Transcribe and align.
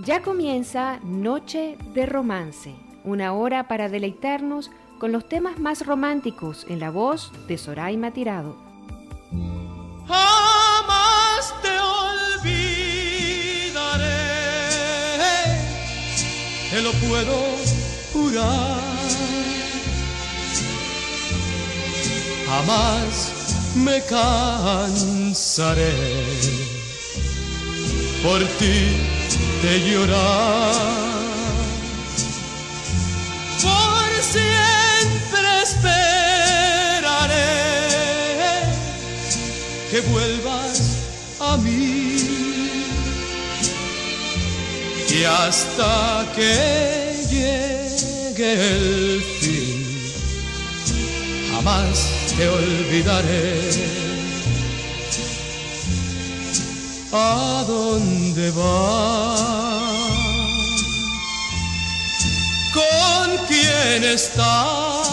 Ya 0.00 0.22
comienza 0.22 1.00
Noche 1.02 1.76
de 1.92 2.06
Romance, 2.06 2.72
una 3.02 3.32
hora 3.32 3.66
para 3.66 3.88
deleitarnos 3.88 4.70
con 5.00 5.10
los 5.10 5.28
temas 5.28 5.58
más 5.58 5.84
románticos 5.84 6.64
en 6.68 6.78
la 6.78 6.90
voz 6.90 7.32
de 7.48 7.58
Soraima 7.58 8.12
Tirado. 8.12 8.54
Jamás 10.06 11.52
te 11.62 11.80
olvidaré, 11.80 12.62
te 16.70 16.80
lo 16.80 16.92
puedo 16.92 17.34
jurar. 18.12 18.78
Jamás 22.46 23.74
me 23.74 24.00
cansaré 24.04 25.92
por 28.22 28.44
ti 28.60 29.17
de 29.62 29.90
llorar. 29.90 30.72
Por 33.62 34.10
siempre 34.22 35.62
esperaré 35.62 35.88
que 39.90 40.00
vuelvas 40.00 40.80
a 41.40 41.56
mí. 41.56 42.16
Y 45.10 45.24
hasta 45.24 46.26
que 46.36 47.14
llegue 47.30 48.52
el 48.52 49.22
fin, 49.40 49.86
jamás 51.50 51.96
te 52.36 52.48
olvidaré. 52.48 54.07
¿A 57.10 57.64
dónde 57.66 58.50
vas? 58.50 59.40
¿Con 62.74 63.46
quién 63.46 64.04
estás? 64.04 65.08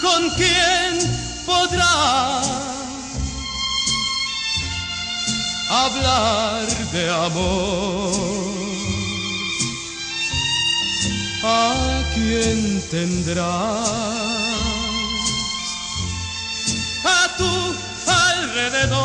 ¿Con 0.00 0.30
quién 0.36 0.98
podrás 1.44 2.48
hablar 5.68 6.68
de 6.92 7.10
amor? 7.10 8.12
¿A 11.42 12.04
quién 12.14 12.80
tendrás? 12.88 14.45
Alrededor 18.56 18.96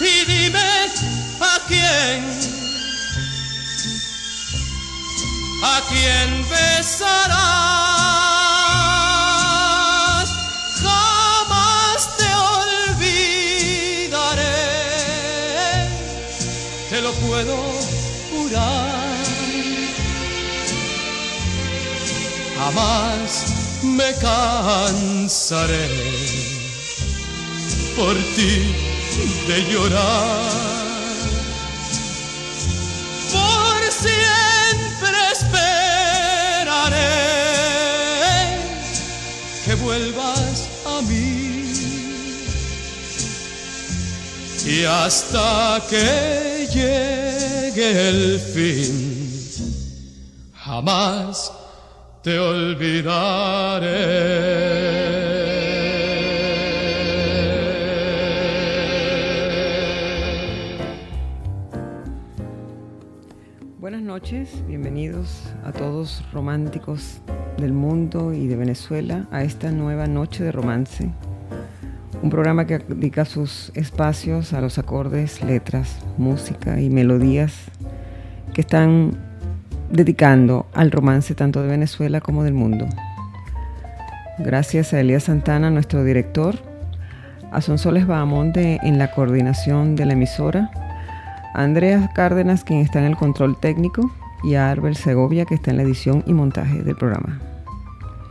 y 0.00 0.24
dime 0.26 0.90
a 1.40 1.58
quién, 1.66 2.24
a 5.64 5.80
quién 5.88 6.46
besarás. 6.50 7.32
Jamás 10.82 12.00
te 12.18 12.28
olvidaré, 13.00 14.28
te 16.90 17.00
lo 17.00 17.12
puedo 17.14 17.56
jurar. 18.30 18.92
Jamás 22.58 23.61
me 23.82 24.14
cansaré 24.14 25.88
por 27.96 28.14
ti 28.36 28.74
de 29.46 29.62
llorar. 29.70 30.50
Por 33.32 33.82
siempre 33.90 35.18
esperaré 35.32 37.00
que 39.64 39.74
vuelvas 39.76 40.68
a 40.86 41.02
mí. 41.02 41.40
Y 44.64 44.84
hasta 44.84 45.82
que 45.90 46.68
llegue 46.72 48.08
el 48.08 48.40
fin, 48.40 48.92
jamás 50.54 51.51
te 52.22 52.38
olvidaré. 52.38 53.88
Buenas 63.80 64.02
noches, 64.02 64.62
bienvenidos 64.68 65.52
a 65.64 65.72
todos 65.72 66.24
románticos 66.32 67.20
del 67.58 67.72
mundo 67.72 68.32
y 68.32 68.46
de 68.46 68.54
Venezuela 68.54 69.26
a 69.32 69.42
esta 69.42 69.72
nueva 69.72 70.06
noche 70.06 70.44
de 70.44 70.52
romance. 70.52 71.10
Un 72.22 72.30
programa 72.30 72.68
que 72.68 72.78
dedica 72.78 73.24
sus 73.24 73.72
espacios 73.74 74.52
a 74.52 74.60
los 74.60 74.78
acordes, 74.78 75.42
letras, 75.42 75.98
música 76.18 76.80
y 76.80 76.88
melodías 76.88 77.64
que 78.54 78.60
están 78.60 79.31
dedicando 79.92 80.66
al 80.72 80.90
romance 80.90 81.34
tanto 81.34 81.62
de 81.62 81.68
Venezuela 81.68 82.20
como 82.20 82.42
del 82.42 82.54
mundo. 82.54 82.88
Gracias 84.38 84.92
a 84.92 85.00
Elías 85.00 85.24
Santana, 85.24 85.70
nuestro 85.70 86.02
director, 86.02 86.56
a 87.52 87.60
Sonsoles 87.60 88.06
Bahamonde 88.06 88.80
en 88.82 88.98
la 88.98 89.10
coordinación 89.12 89.94
de 89.94 90.06
la 90.06 90.14
emisora, 90.14 90.70
a 91.54 91.62
Andrea 91.62 92.10
Cárdenas, 92.14 92.64
quien 92.64 92.80
está 92.80 92.98
en 92.98 93.04
el 93.04 93.16
control 93.16 93.60
técnico, 93.60 94.10
y 94.42 94.54
a 94.54 94.70
Arbel 94.70 94.96
Segovia, 94.96 95.44
que 95.44 95.54
está 95.54 95.70
en 95.70 95.76
la 95.76 95.82
edición 95.84 96.24
y 96.26 96.32
montaje 96.32 96.82
del 96.82 96.96
programa. 96.96 97.40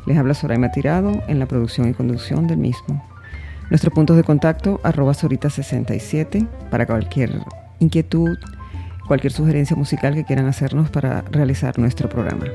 Les 0.07 0.17
habla 0.17 0.33
Soraima 0.33 0.71
Tirado 0.71 1.21
en 1.27 1.39
la 1.39 1.45
producción 1.45 1.87
y 1.87 1.93
conducción 1.93 2.47
del 2.47 2.57
mismo. 2.57 3.07
Nuestros 3.69 3.93
puntos 3.93 4.17
de 4.17 4.23
contacto, 4.23 4.81
arroba 4.83 5.13
Sorita67, 5.13 6.47
para 6.69 6.87
cualquier 6.87 7.31
inquietud, 7.79 8.37
cualquier 9.11 9.33
sugerencia 9.33 9.75
musical 9.75 10.13
que 10.13 10.23
quieran 10.23 10.45
hacernos 10.45 10.89
para 10.89 11.23
realizar 11.23 11.77
nuestro 11.77 12.07
programa. 12.07 12.45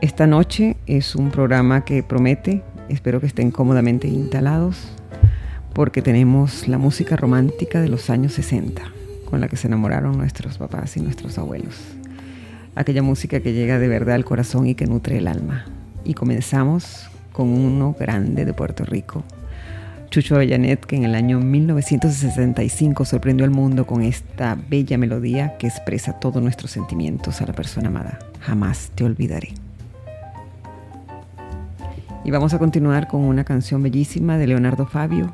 Esta 0.00 0.24
noche 0.24 0.76
es 0.86 1.16
un 1.16 1.32
programa 1.32 1.84
que 1.84 2.04
promete, 2.04 2.62
espero 2.88 3.18
que 3.18 3.26
estén 3.26 3.50
cómodamente 3.50 4.06
instalados, 4.06 4.88
porque 5.72 6.00
tenemos 6.00 6.68
la 6.68 6.78
música 6.78 7.16
romántica 7.16 7.80
de 7.80 7.88
los 7.88 8.08
años 8.08 8.34
60, 8.34 8.82
con 9.28 9.40
la 9.40 9.48
que 9.48 9.56
se 9.56 9.66
enamoraron 9.66 10.16
nuestros 10.16 10.58
papás 10.58 10.96
y 10.96 11.00
nuestros 11.00 11.38
abuelos. 11.38 11.74
Aquella 12.76 13.02
música 13.02 13.40
que 13.40 13.52
llega 13.52 13.80
de 13.80 13.88
verdad 13.88 14.14
al 14.14 14.24
corazón 14.24 14.68
y 14.68 14.76
que 14.76 14.86
nutre 14.86 15.18
el 15.18 15.26
alma. 15.26 15.64
Y 16.04 16.14
comenzamos 16.14 17.10
con 17.32 17.48
uno 17.48 17.96
grande 17.98 18.44
de 18.44 18.52
Puerto 18.52 18.84
Rico, 18.84 19.24
Chucho 20.10 20.36
Avellanet, 20.36 20.86
que 20.86 20.96
en 20.96 21.04
el 21.04 21.14
año 21.14 21.38
1965 21.38 23.04
sorprendió 23.04 23.44
al 23.44 23.50
mundo 23.50 23.86
con 23.86 24.02
esta 24.02 24.56
bella 24.68 24.96
melodía 24.96 25.58
que 25.58 25.66
expresa 25.66 26.14
todos 26.14 26.42
nuestros 26.42 26.70
sentimientos 26.70 27.42
a 27.42 27.46
la 27.46 27.52
persona 27.52 27.88
amada. 27.88 28.18
Jamás 28.40 28.90
te 28.94 29.04
olvidaré. 29.04 29.52
Y 32.24 32.30
vamos 32.30 32.54
a 32.54 32.58
continuar 32.58 33.06
con 33.06 33.20
una 33.20 33.44
canción 33.44 33.82
bellísima 33.82 34.38
de 34.38 34.46
Leonardo 34.46 34.86
Fabio, 34.86 35.32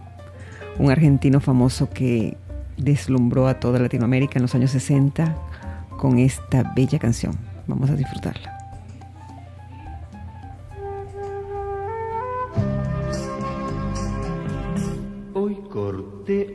un 0.78 0.90
argentino 0.90 1.38
famoso 1.40 1.90
que 1.90 2.36
deslumbró 2.76 3.46
a 3.46 3.60
toda 3.60 3.78
Latinoamérica 3.78 4.38
en 4.38 4.42
los 4.42 4.56
años 4.56 4.72
60 4.72 5.36
con 5.96 6.18
esta 6.18 6.72
bella 6.74 6.98
canción. 6.98 7.36
Vamos 7.68 7.90
a 7.90 7.94
disfrutarla. 7.94 8.53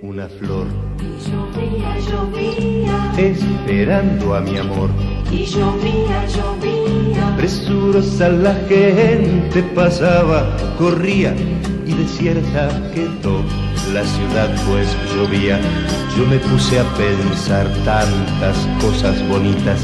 Una 0.01 0.27
flor. 0.27 0.65
Y 0.99 1.29
llovía, 1.29 1.97
llovía. 2.09 3.13
Esperando 3.17 4.35
a 4.35 4.41
mi 4.41 4.57
amor. 4.57 4.89
Y 5.31 5.45
llovía, 5.45 6.25
llovía. 6.25 7.35
Presurosa 7.37 8.29
la 8.29 8.55
gente 8.67 9.61
pasaba, 9.75 10.55
corría 10.77 11.35
y 11.89 11.93
desierta 11.93 12.69
quedó 12.93 13.43
la 13.93 14.03
ciudad 14.03 14.49
pues 14.67 14.87
llovía. 15.15 15.59
Yo 16.15 16.25
me 16.25 16.37
puse 16.37 16.79
a 16.79 16.83
pensar 16.95 17.67
tantas 17.83 18.57
cosas 18.79 19.15
bonitas 19.27 19.79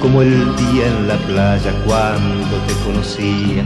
como 0.00 0.22
el 0.22 0.54
día 0.56 0.86
en 0.86 1.08
la 1.08 1.16
playa 1.16 1.72
cuando 1.86 2.56
te 2.66 2.74
conocía, 2.84 3.64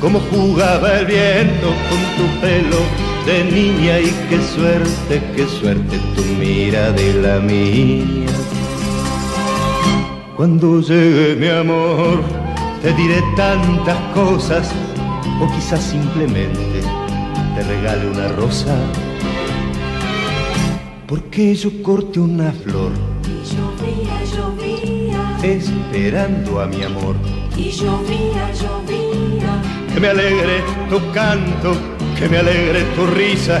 como 0.00 0.20
jugaba 0.30 0.98
el 0.98 1.06
viento 1.06 1.68
con 1.88 2.00
tu 2.16 2.40
pelo 2.40 2.78
de 3.26 3.44
niña 3.44 4.00
y 4.00 4.10
qué 4.28 4.40
suerte, 4.54 5.22
qué 5.34 5.46
suerte 5.46 5.98
tu 6.14 6.22
mira 6.40 6.92
de 6.92 7.14
la 7.14 7.38
mía. 7.40 8.30
Cuando 10.36 10.80
llegue 10.80 11.36
mi 11.36 11.48
amor, 11.48 12.22
te 12.82 12.92
diré 12.92 13.22
tantas 13.36 13.98
cosas, 14.14 14.70
o 15.40 15.46
quizás 15.54 15.82
simplemente 15.82 17.05
te 17.56 17.62
regale 17.62 18.06
una 18.08 18.28
rosa. 18.28 18.76
porque 21.06 21.54
yo 21.54 21.70
corte 21.82 22.18
una 22.20 22.50
flor, 22.52 22.90
Y 23.24 23.54
llovía, 23.54 24.16
llovía. 24.36 25.38
esperando 25.42 26.60
a 26.60 26.66
mi 26.66 26.82
amor. 26.82 27.14
Y 27.56 27.70
llovía, 27.70 28.50
llovía. 28.52 29.62
Que 29.94 30.00
me 30.00 30.08
alegre 30.08 30.62
tu 30.90 30.98
canto, 31.12 31.74
que 32.18 32.28
me 32.28 32.38
alegre 32.38 32.82
tu 32.96 33.06
risa, 33.06 33.60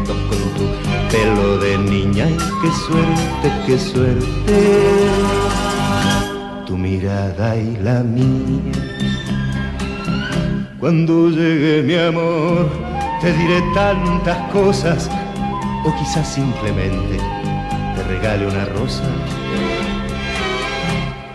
pelo 1.11 1.57
de 1.57 1.77
niña. 1.77 2.25
Y 2.29 2.37
qué 2.61 2.71
suerte, 2.85 3.47
qué 3.65 3.77
suerte, 3.77 4.25
tu 6.65 6.77
mirada 6.77 7.55
y 7.55 7.75
la 7.77 8.01
mía. 8.01 8.71
Cuando 10.79 11.29
llegue 11.29 11.83
mi 11.83 11.95
amor, 11.95 12.69
te 13.21 13.33
diré 13.33 13.61
tantas 13.73 14.51
cosas, 14.51 15.09
o 15.85 15.93
quizás 15.99 16.27
simplemente 16.27 17.17
te 17.95 18.03
regale 18.03 18.47
una 18.47 18.65
rosa. 18.65 19.03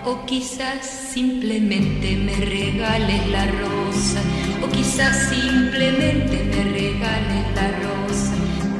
O 0.04 0.24
quizás 0.24 0.84
simplemente 0.86 2.16
me 2.16 2.34
regales 2.44 3.26
la 3.28 3.46
rosa. 3.46 4.20
O 4.64 4.68
quizás 4.70 5.28
simplemente 5.30 6.44
me 6.44 6.64
regales 6.72 7.44
la 7.54 7.68
rosa. 7.82 8.05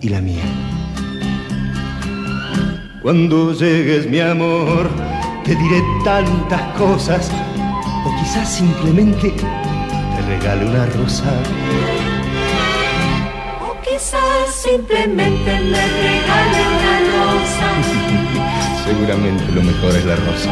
y 0.00 0.08
la 0.08 0.20
mía. 0.20 0.44
Cuando 3.02 3.52
llegues 3.52 4.08
mi 4.08 4.20
amor, 4.20 4.88
te 5.44 5.54
diré 5.54 5.82
tantas 6.04 6.60
cosas, 6.76 7.30
o 8.04 8.16
quizás 8.18 8.48
simplemente 8.48 9.30
te 9.30 10.22
regale 10.26 10.66
una 10.66 10.86
rosa. 10.86 11.32
O 13.62 13.80
quizás 13.82 14.54
simplemente 14.62 15.60
me 15.60 15.86
regale 15.86 16.60
una 16.76 16.94
rosa. 17.14 17.68
Seguramente 18.84 19.44
lo 19.52 19.62
mejor 19.62 19.96
es 19.96 20.04
la 20.04 20.16
rosa. 20.16 20.50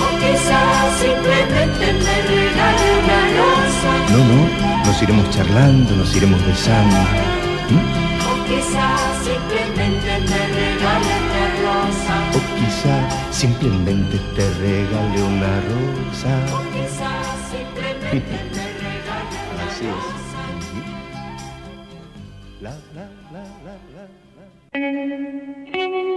O 0.00 0.18
quizás 0.18 0.98
simplemente 0.98 1.92
me 1.92 2.16
regale 2.34 2.86
una 3.04 3.20
rosa. 3.38 3.90
No, 4.12 4.18
no, 4.24 4.86
nos 4.86 5.02
iremos 5.02 5.30
charlando, 5.30 5.96
nos 5.96 6.16
iremos 6.16 6.44
besando. 6.46 7.35
O 7.66 8.32
quizás 8.46 9.00
simplemente 9.24 10.12
me 10.20 10.40
regale 10.54 11.12
una 11.26 11.44
rosa. 11.62 12.14
O 12.36 12.40
quizá 12.56 12.96
simplemente 13.32 14.16
te 14.36 14.46
regale 14.60 15.18
una 15.22 15.52
rosa. 15.70 16.32
O 16.54 16.58
quizás 16.72 17.26
simplemente 17.50 18.36
me 18.54 18.64
regale 18.84 19.36
una 19.52 19.64
Así 19.70 19.84
es. 19.86 19.90
rosa. 19.92 20.42
La, 22.60 22.70
la, 22.94 23.06
la, 23.32 23.42
la, 23.64 23.74
la, 23.94 24.04
la. 24.36 26.15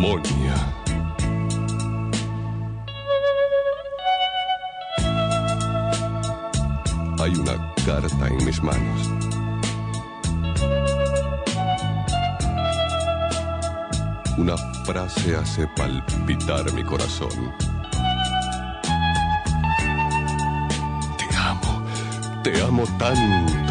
Monia. 0.00 0.54
Hay 7.18 7.34
una 7.34 7.72
carta 7.86 8.28
en 8.28 8.44
mis 8.44 8.62
manos. 8.62 9.10
Una 14.36 14.56
frase 14.84 15.36
hace 15.36 15.66
palpitar 15.68 16.72
mi 16.72 16.84
corazón. 16.84 17.54
Te 21.18 21.36
amo, 21.36 21.82
te 22.42 22.62
amo 22.62 22.84
tanto. 22.98 23.69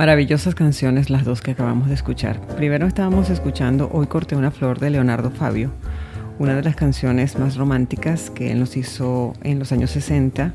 Maravillosas 0.00 0.54
canciones 0.54 1.10
las 1.10 1.26
dos 1.26 1.42
que 1.42 1.50
acabamos 1.50 1.88
de 1.88 1.94
escuchar. 1.94 2.40
Primero 2.56 2.86
estábamos 2.86 3.28
escuchando 3.28 3.90
Hoy 3.92 4.06
corté 4.06 4.34
una 4.34 4.50
flor 4.50 4.80
de 4.80 4.88
Leonardo 4.88 5.30
Fabio, 5.30 5.72
una 6.38 6.54
de 6.54 6.62
las 6.62 6.74
canciones 6.74 7.38
más 7.38 7.56
románticas 7.56 8.30
que 8.30 8.50
él 8.50 8.60
nos 8.60 8.78
hizo 8.78 9.34
en 9.42 9.58
los 9.58 9.72
años 9.72 9.90
60 9.90 10.54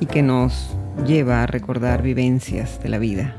y 0.00 0.04
que 0.04 0.22
nos 0.22 0.76
lleva 1.06 1.42
a 1.42 1.46
recordar 1.46 2.02
vivencias 2.02 2.78
de 2.82 2.90
la 2.90 2.98
vida. 2.98 3.36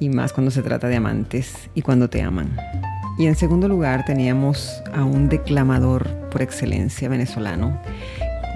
Y 0.00 0.08
más 0.08 0.32
cuando 0.32 0.50
se 0.50 0.62
trata 0.62 0.88
de 0.88 0.96
amantes 0.96 1.70
y 1.76 1.82
cuando 1.82 2.10
te 2.10 2.22
aman. 2.22 2.56
Y 3.20 3.26
en 3.26 3.36
segundo 3.36 3.68
lugar 3.68 4.04
teníamos 4.04 4.82
a 4.92 5.04
un 5.04 5.28
declamador 5.28 6.08
por 6.32 6.42
excelencia 6.42 7.08
venezolano 7.08 7.80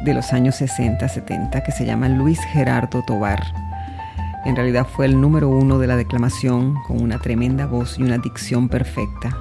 de 0.04 0.12
los 0.12 0.32
años 0.32 0.60
60-70 0.60 1.62
que 1.64 1.70
se 1.70 1.86
llama 1.86 2.08
Luis 2.08 2.40
Gerardo 2.52 3.04
Tobar 3.06 3.65
en 4.46 4.54
realidad 4.54 4.86
fue 4.86 5.06
el 5.06 5.20
número 5.20 5.48
uno 5.48 5.80
de 5.80 5.88
la 5.88 5.96
declamación 5.96 6.76
con 6.86 7.02
una 7.02 7.18
tremenda 7.18 7.66
voz 7.66 7.98
y 7.98 8.04
una 8.04 8.18
dicción 8.18 8.68
perfecta. 8.68 9.36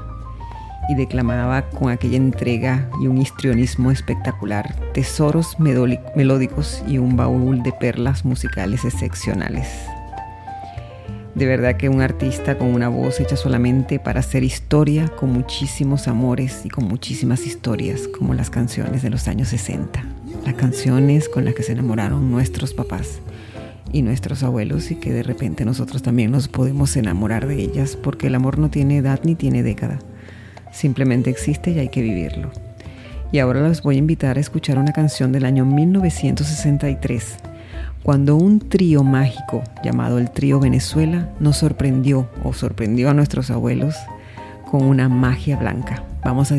Y 0.89 0.95
declamaba 0.95 1.69
con 1.69 1.91
aquella 1.91 2.17
entrega 2.17 2.89
y 3.00 3.05
un 3.05 3.19
histrionismo 3.19 3.91
espectacular, 3.91 4.75
tesoros 4.93 5.57
melódicos 5.59 6.83
y 6.88 6.97
un 6.97 7.15
baúl 7.15 7.62
de 7.62 7.71
perlas 7.71 8.25
musicales 8.25 8.83
excepcionales. 8.83 9.67
De 11.35 11.45
verdad 11.45 11.77
que 11.77 11.89
un 11.89 12.01
artista 12.01 12.57
con 12.57 12.69
una 12.69 12.89
voz 12.89 13.19
hecha 13.19 13.35
solamente 13.35 14.00
para 14.00 14.21
hacer 14.21 14.43
historia, 14.43 15.07
con 15.07 15.31
muchísimos 15.31 16.07
amores 16.07 16.65
y 16.65 16.69
con 16.69 16.88
muchísimas 16.88 17.45
historias, 17.45 18.07
como 18.07 18.33
las 18.33 18.50
canciones 18.50 19.03
de 19.03 19.12
los 19.12 19.27
años 19.27 19.50
60, 19.50 20.03
las 20.45 20.53
canciones 20.55 21.29
con 21.29 21.45
las 21.45 21.53
que 21.53 21.62
se 21.62 21.74
enamoraron 21.74 22.31
nuestros 22.31 22.74
papás 22.74 23.19
y 23.92 24.01
nuestros 24.01 24.44
abuelos 24.44 24.92
y 24.92 24.96
que 24.96 25.13
de 25.13 25.24
repente 25.24 25.65
nosotros 25.65 26.01
también 26.01 26.32
nos 26.32 26.48
podemos 26.48 26.96
enamorar 26.98 27.48
de 27.48 27.62
ellas 27.62 27.98
porque 28.01 28.27
el 28.27 28.36
amor 28.36 28.60
no 28.60 28.70
tiene 28.70 28.98
edad 28.98 29.22
ni 29.24 29.36
tiene 29.36 29.63
década. 29.63 30.00
Simplemente 30.72 31.30
existe 31.30 31.72
y 31.72 31.80
hay 31.80 31.89
que 31.89 32.01
vivirlo. 32.01 32.51
Y 33.32 33.39
ahora 33.39 33.62
los 33.62 33.82
voy 33.82 33.96
a 33.96 34.00
invitar 34.00 34.38
a 34.38 34.42
escuchar 34.42 34.77
una 34.77 34.94
canción 34.94 35.32
del 35.32 35.46
año 35.46 35.65
1963, 35.65 37.38
cuando 38.04 38.36
un 38.36 38.60
trío 38.60 39.04
mágico 39.04 39.63
llamado 39.84 40.20
el 40.20 40.30
Trío 40.30 40.60
Venezuela 40.60 41.30
nos 41.39 41.58
sorprendió 41.58 42.30
o 42.44 42.54
sorprendió 42.54 43.10
a 43.10 43.13
nuestros 43.13 43.50
abuelos 43.50 43.96
con 44.70 44.84
una 44.84 45.10
magia 45.10 45.58
blanca. 45.58 46.04
Vamos 46.24 46.51
a 46.51 46.56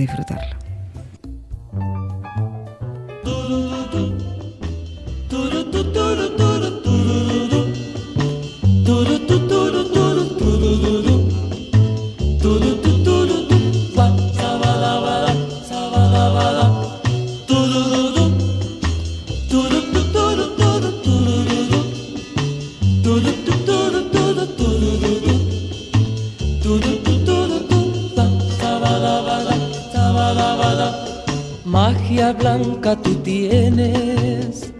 blanca 32.32 32.96
tú 32.96 33.14
tienes, 33.16 34.72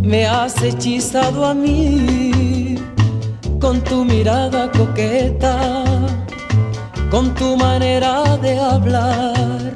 me 0.00 0.26
has 0.26 0.62
hechizado 0.62 1.46
a 1.46 1.54
mí 1.54 2.76
con 3.60 3.80
tu 3.82 4.04
mirada 4.04 4.70
coqueta, 4.70 5.84
con 7.10 7.34
tu 7.34 7.56
manera 7.56 8.36
de 8.38 8.58
hablar. 8.58 9.72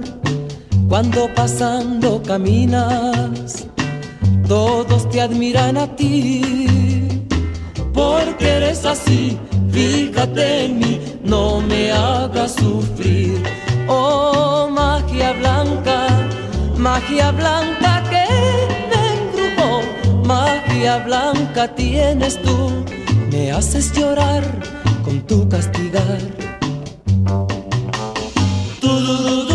Cuando 0.88 1.28
pasando 1.34 2.22
caminas, 2.22 3.66
todos 4.46 5.08
te 5.10 5.20
admiran 5.20 5.76
a 5.76 5.86
ti, 5.96 7.24
porque 7.94 8.48
eres 8.48 8.84
así, 8.84 9.38
fíjate 9.70 10.66
en 10.66 10.78
mí, 10.78 11.00
no 11.24 11.60
me 11.60 11.92
hagas 11.92 12.54
sufrir. 12.54 13.42
Oh, 13.88 14.31
magia 16.82 17.30
blanca 17.30 18.02
que 18.10 18.26
me 18.90 19.02
embrujó, 19.18 19.82
magia 20.24 20.98
blanca 20.98 21.68
tienes 21.68 22.42
tú, 22.42 22.84
me 23.30 23.52
haces 23.52 23.92
llorar 23.92 24.42
con 25.04 25.20
tu 25.28 25.48
castigar. 25.48 26.42
llena 28.82 29.51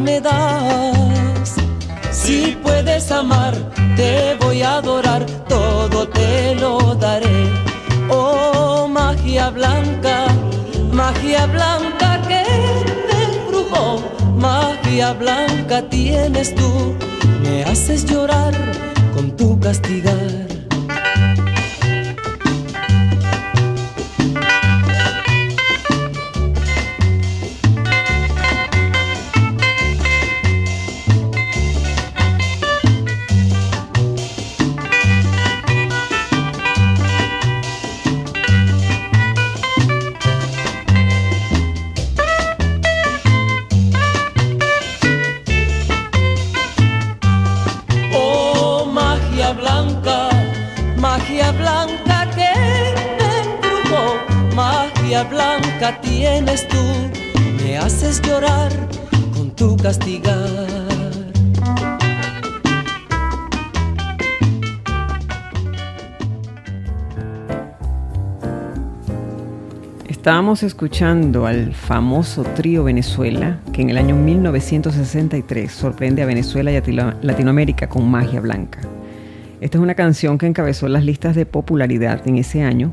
me 0.00 0.20
das. 0.20 1.56
Si 2.10 2.56
puedes 2.62 3.10
amar, 3.10 3.54
te 3.96 4.36
voy 4.40 4.62
a 4.62 4.76
adorar, 4.76 5.24
todo 5.48 6.08
te 6.08 6.54
lo 6.54 6.94
daré. 6.94 7.50
Oh, 8.08 8.88
magia 8.88 9.50
blanca, 9.50 10.26
magia 10.92 11.46
blanca 11.46 12.20
que 12.28 12.76
magia 14.36 15.12
blanca 15.12 15.82
tienes 15.88 16.54
tú, 16.54 16.94
me 17.42 17.64
haces 17.64 18.04
llorar 18.04 18.54
con 19.14 19.36
tu 19.36 19.58
castigar. 19.58 20.25
Tienes 56.00 56.66
tú, 56.68 56.82
me 57.62 57.76
haces 57.76 58.20
llorar 58.22 58.72
con 59.34 59.50
tu 59.50 59.76
castigar. 59.76 60.66
Estábamos 70.08 70.64
escuchando 70.64 71.46
al 71.46 71.72
famoso 71.72 72.42
trío 72.42 72.82
Venezuela, 72.82 73.60
que 73.72 73.82
en 73.82 73.90
el 73.90 73.98
año 73.98 74.16
1963 74.16 75.70
sorprende 75.70 76.22
a 76.22 76.26
Venezuela 76.26 76.72
y 76.72 76.76
a 76.76 77.16
Latinoamérica 77.22 77.88
con 77.88 78.10
Magia 78.10 78.40
Blanca. 78.40 78.80
Esta 79.60 79.78
es 79.78 79.82
una 79.82 79.94
canción 79.94 80.36
que 80.36 80.46
encabezó 80.46 80.88
las 80.88 81.04
listas 81.04 81.36
de 81.36 81.46
popularidad 81.46 82.26
en 82.26 82.36
ese 82.36 82.62
año 82.62 82.92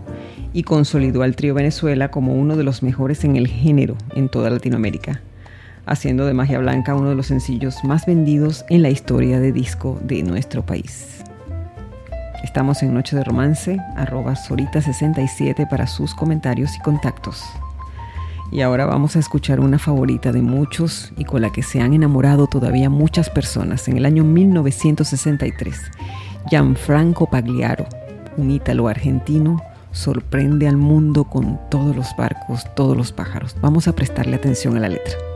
y 0.53 0.63
consolidó 0.63 1.23
al 1.23 1.35
trío 1.35 1.53
Venezuela 1.53 2.11
como 2.11 2.33
uno 2.33 2.55
de 2.55 2.63
los 2.63 2.83
mejores 2.83 3.23
en 3.23 3.35
el 3.35 3.47
género 3.47 3.97
en 4.15 4.29
toda 4.29 4.49
Latinoamérica, 4.49 5.21
haciendo 5.85 6.25
de 6.25 6.33
Magia 6.33 6.59
Blanca 6.59 6.95
uno 6.95 7.09
de 7.09 7.15
los 7.15 7.27
sencillos 7.27 7.83
más 7.83 8.05
vendidos 8.05 8.63
en 8.69 8.83
la 8.83 8.89
historia 8.89 9.39
de 9.39 9.51
disco 9.51 9.99
de 10.03 10.23
nuestro 10.23 10.65
país. 10.65 11.23
Estamos 12.43 12.83
en 12.83 12.93
Noche 12.93 13.15
de 13.15 13.23
Romance, 13.23 13.79
arroba 13.95 14.33
Sorita67 14.33 15.67
para 15.67 15.87
sus 15.87 16.13
comentarios 16.13 16.75
y 16.75 16.79
contactos. 16.81 17.43
Y 18.51 18.61
ahora 18.61 18.85
vamos 18.85 19.15
a 19.15 19.19
escuchar 19.19 19.59
una 19.59 19.79
favorita 19.79 20.31
de 20.31 20.43
muchos 20.43 21.11
y 21.17 21.25
con 21.25 21.41
la 21.41 21.51
que 21.51 21.63
se 21.63 21.81
han 21.81 21.93
enamorado 21.93 22.45
todavía 22.45 22.89
muchas 22.89 23.29
personas 23.29 23.87
en 23.87 23.97
el 23.97 24.05
año 24.05 24.23
1963. 24.23 25.75
Gianfranco 26.49 27.27
Pagliaro, 27.27 27.87
un 28.37 28.51
ítalo 28.51 28.89
argentino, 28.89 29.59
sorprende 29.93 30.67
al 30.67 30.77
mundo 30.77 31.23
con 31.23 31.59
todos 31.69 31.95
los 31.95 32.07
barcos, 32.17 32.65
todos 32.75 32.97
los 32.97 33.13
pájaros. 33.13 33.55
Vamos 33.61 33.87
a 33.87 33.95
prestarle 33.95 34.35
atención 34.35 34.75
a 34.75 34.81
la 34.81 34.89
letra. 34.89 35.32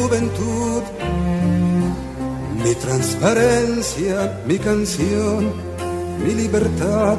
Juventud, 0.00 0.82
mi 2.62 2.74
transparencia, 2.74 4.40
mi 4.46 4.58
canción, 4.58 5.52
mi 6.24 6.32
libertad, 6.34 7.18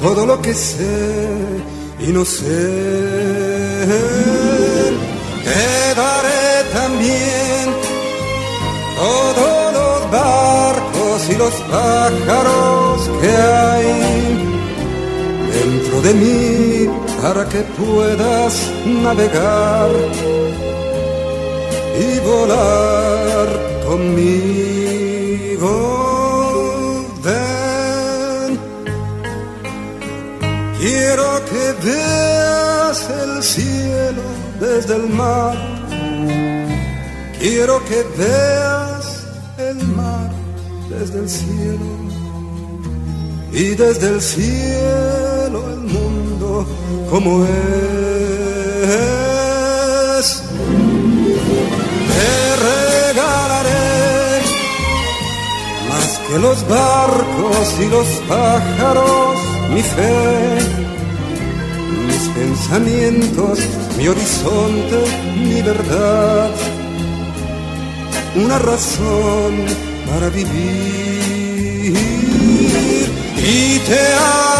todo 0.00 0.26
lo 0.26 0.40
que 0.40 0.54
sé 0.54 0.96
y 2.06 2.08
no 2.12 2.24
sé. 2.24 2.62
Te 5.46 5.94
daré 6.02 6.46
también 6.80 7.64
todos 8.96 9.72
los 9.78 10.10
barcos 10.10 11.18
y 11.32 11.36
los 11.36 11.54
pájaros 11.74 13.10
que 13.20 13.30
hay 13.30 13.86
dentro 15.56 15.96
de 16.02 16.14
mí 16.14 17.04
para 17.22 17.48
que 17.48 17.60
puedas 17.78 18.54
navegar 19.02 19.90
y 21.98 22.18
volar 22.20 23.48
conmigo. 23.86 25.70
Ven, 27.22 28.58
quiero 30.78 31.44
que 31.50 31.64
veas 31.86 33.10
el 33.22 33.42
cielo 33.42 34.22
desde 34.60 34.96
el 34.96 35.08
mar. 35.08 35.56
Quiero 37.38 37.84
que 37.84 38.02
veas 38.16 39.26
el 39.58 39.86
mar 39.88 40.30
desde 40.88 41.18
el 41.20 41.28
cielo 41.28 42.04
y 43.52 43.74
desde 43.74 44.08
el 44.08 44.20
cielo 44.20 45.70
el 45.70 45.80
mundo 45.80 46.66
como 47.10 47.44
es. 47.44 49.23
Los 56.38 56.66
barcos 56.68 57.74
y 57.80 57.86
los 57.88 58.06
pájaros, 58.28 59.36
mi 59.70 59.82
fe, 59.82 60.58
mis 62.06 62.28
pensamientos, 62.28 63.58
mi 63.96 64.08
horizonte, 64.08 65.04
mi 65.36 65.62
verdad, 65.62 66.50
una 68.34 68.58
razón 68.58 69.64
para 70.10 70.28
vivir. 70.30 71.14
Y 73.36 73.78
te 73.80 74.00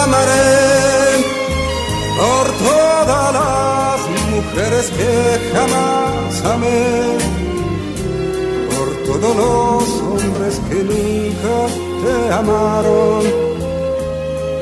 amaré 0.03 1.25
por 2.19 2.47
todas 2.69 3.33
las 3.33 4.01
mujeres 4.31 4.91
que 4.91 5.13
jamás 5.53 6.45
amé, 6.45 7.17
todos 9.25 9.37
los 9.37 9.85
hombres 10.03 10.55
que 10.69 10.79
nunca 10.91 11.57
te 12.03 12.15
amaron. 12.33 13.23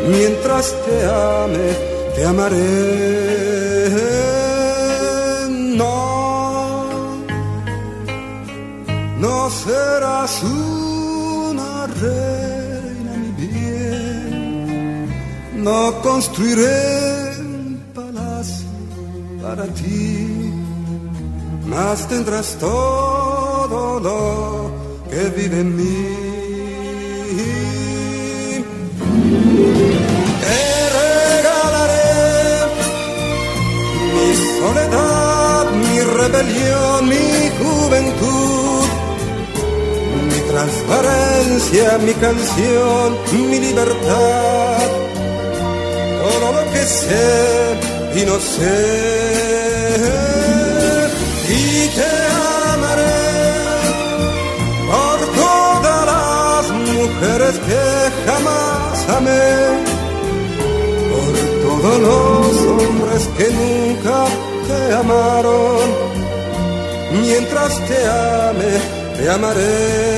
Mientras 0.08 0.74
te 0.84 0.96
ame, 1.04 1.68
te 2.14 2.24
amaré. 2.24 2.62
No, 5.80 6.84
no 9.18 9.50
serás 9.50 10.42
una 10.44 11.86
reina, 11.86 13.12
mi 13.22 13.30
bien, 13.44 15.08
no 15.64 15.78
construiré 16.02 17.02
para 19.42 19.64
ti, 19.74 20.52
más 21.66 22.08
tendrás 22.08 22.56
todo 22.60 23.31
lo 24.00 24.70
que 25.10 25.28
vive 25.36 25.60
en 25.60 25.76
mí. 25.76 26.06
Te 30.44 30.62
regalaré 31.00 32.14
mi 34.14 34.28
soledad, 34.58 35.64
mi 35.82 35.96
rebelión, 36.18 36.98
mi 37.08 37.28
juventud, 37.60 38.84
mi 40.30 40.40
transparencia, 40.52 41.86
mi 41.98 42.14
canción, 42.14 43.06
mi 43.50 43.58
libertad, 43.58 44.88
todo 46.22 46.46
lo 46.52 46.62
que 46.72 46.82
sé 46.86 47.76
y 48.14 48.24
no 48.24 48.38
sé. 48.38 50.51
Que 57.66 57.82
jamás 58.26 59.08
amé, 59.18 59.48
por 61.10 61.32
todos 61.64 61.96
los 62.08 62.46
hombres 62.72 63.22
que 63.36 63.46
nunca 63.50 64.18
te 64.68 64.94
amaron. 64.94 65.88
Mientras 67.20 67.72
te 67.88 67.98
ame, 68.06 68.72
te 69.16 69.30
amaré. 69.30 70.12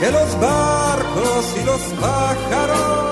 que 0.00 0.10
los 0.12 0.40
barcos 0.40 1.44
y 1.60 1.64
los 1.64 1.80
pájaros, 2.00 3.07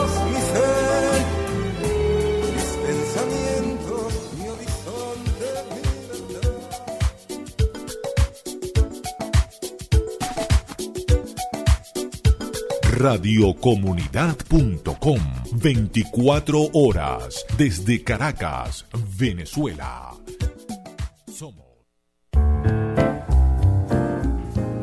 Radiocomunidad.com 13.06 15.20
24 15.62 16.70
horas 16.72 17.46
desde 17.56 18.02
Caracas, 18.02 18.84
Venezuela. 19.16 20.10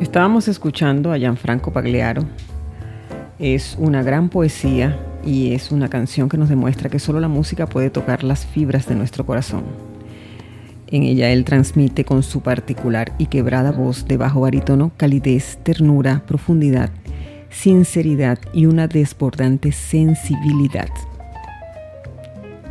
Estábamos 0.00 0.48
escuchando 0.48 1.12
a 1.12 1.18
Gianfranco 1.18 1.70
Pagliaro. 1.70 2.24
Es 3.38 3.76
una 3.78 4.02
gran 4.02 4.30
poesía 4.30 4.98
y 5.22 5.52
es 5.52 5.70
una 5.70 5.90
canción 5.90 6.30
que 6.30 6.38
nos 6.38 6.48
demuestra 6.48 6.88
que 6.88 7.00
solo 7.00 7.20
la 7.20 7.28
música 7.28 7.66
puede 7.66 7.90
tocar 7.90 8.24
las 8.24 8.46
fibras 8.46 8.88
de 8.88 8.94
nuestro 8.94 9.26
corazón. 9.26 9.64
En 10.86 11.02
ella 11.02 11.28
él 11.28 11.44
transmite 11.44 12.06
con 12.06 12.22
su 12.22 12.40
particular 12.40 13.12
y 13.18 13.26
quebrada 13.26 13.70
voz 13.70 14.08
de 14.08 14.16
bajo 14.16 14.40
barítono 14.40 14.92
calidez, 14.96 15.58
ternura, 15.62 16.22
profundidad, 16.26 16.90
sinceridad 17.54 18.38
y 18.52 18.66
una 18.66 18.88
desbordante 18.88 19.72
sensibilidad. 19.72 20.88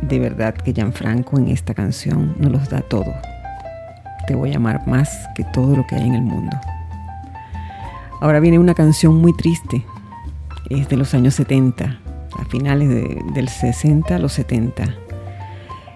De 0.02 0.18
verdad 0.18 0.54
que 0.54 0.72
Gianfranco 0.72 1.38
en 1.38 1.48
esta 1.48 1.74
canción 1.74 2.36
nos 2.38 2.52
los 2.52 2.68
da 2.68 2.82
todo. 2.82 3.12
Te 4.26 4.34
voy 4.34 4.52
a 4.52 4.56
amar 4.56 4.86
más 4.86 5.10
que 5.34 5.44
todo 5.44 5.76
lo 5.76 5.86
que 5.86 5.96
hay 5.96 6.06
en 6.06 6.14
el 6.14 6.22
mundo. 6.22 6.56
Ahora 8.20 8.40
viene 8.40 8.58
una 8.58 8.74
canción 8.74 9.16
muy 9.16 9.34
triste, 9.34 9.84
es 10.70 10.88
de 10.88 10.96
los 10.96 11.14
años 11.14 11.34
70, 11.34 11.98
a 12.38 12.44
finales 12.46 12.88
del 13.34 13.48
60 13.48 14.14
a 14.14 14.18
los 14.18 14.32
70. 14.34 14.94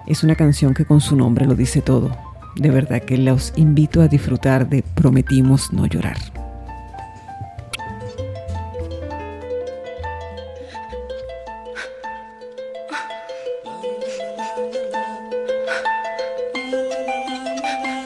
Es 0.07 0.25
una 0.25 0.35
canción 0.35 0.75
que 0.75 0.85
con 0.85 1.01
su 1.01 1.15
nombre 1.17 1.47
lo 1.47 1.55
dice 1.55 1.83
todo. 1.83 2.17
De 2.57 2.71
verdad 2.71 3.03
que 3.03 3.19
los 3.19 3.53
invito 3.57 4.01
a 4.01 4.09
disfrutar 4.09 4.69
de 4.69 4.83
Prometimos 4.83 5.73
no 5.73 5.87
llorar. 5.87 6.38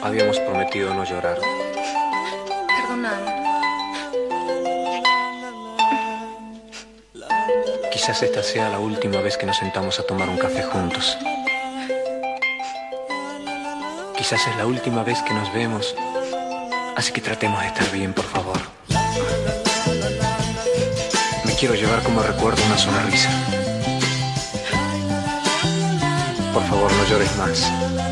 Habíamos 0.03 0.37
prometido 0.41 0.93
no 0.93 1.05
llorar. 1.05 1.37
Perdóname. 2.67 3.31
Quizás 7.89 8.21
esta 8.21 8.43
sea 8.43 8.67
la 8.67 8.79
última 8.79 9.21
vez 9.21 9.37
que 9.37 9.45
nos 9.45 9.55
sentamos 9.55 10.01
a 10.01 10.03
tomar 10.03 10.27
un 10.27 10.37
café 10.37 10.61
juntos. 10.63 11.17
Quizás 14.17 14.45
es 14.45 14.57
la 14.57 14.65
última 14.65 15.03
vez 15.03 15.21
que 15.21 15.33
nos 15.33 15.53
vemos. 15.53 15.95
Así 16.97 17.13
que 17.13 17.21
tratemos 17.21 17.61
de 17.61 17.67
estar 17.67 17.89
bien, 17.91 18.13
por 18.13 18.25
favor. 18.25 18.59
Me 21.45 21.55
quiero 21.55 21.75
llevar 21.75 22.03
como 22.03 22.21
recuerdo 22.21 22.61
una 22.65 22.77
sonrisa. 22.77 23.29
Por 26.53 26.63
favor, 26.63 26.91
no 26.91 27.05
llores 27.05 27.37
más. 27.37 28.02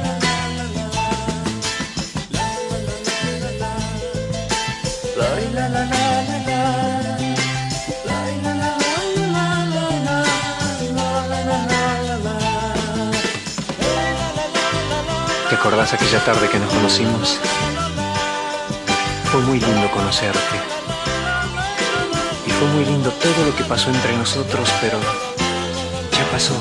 ¿Te 15.49 15.55
acordás 15.55 15.93
aquella 15.93 16.23
tarde 16.25 16.49
que 16.49 16.57
nos 16.57 16.73
conocimos? 16.73 17.39
Fue 19.31 19.41
muy 19.41 19.59
lindo 19.59 19.91
conocerte. 19.91 20.39
Y 22.47 22.49
fue 22.49 22.67
muy 22.69 22.85
lindo 22.85 23.11
todo 23.11 23.45
lo 23.45 23.55
que 23.55 23.63
pasó 23.65 23.91
entre 23.91 24.17
nosotros, 24.17 24.67
pero 24.81 24.97
ya 26.11 26.25
pasó. 26.31 26.55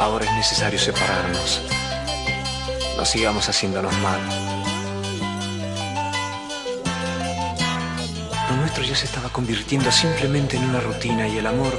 Ahora 0.00 0.24
es 0.24 0.32
necesario 0.32 0.78
separarnos. 0.78 1.60
No 2.96 3.04
sigamos 3.04 3.48
haciéndonos 3.48 3.96
mal. 3.98 4.61
Se 8.94 9.06
estaba 9.06 9.30
convirtiendo 9.30 9.90
simplemente 9.90 10.58
en 10.58 10.64
una 10.64 10.78
rutina 10.78 11.26
y 11.26 11.38
el 11.38 11.46
amor, 11.46 11.72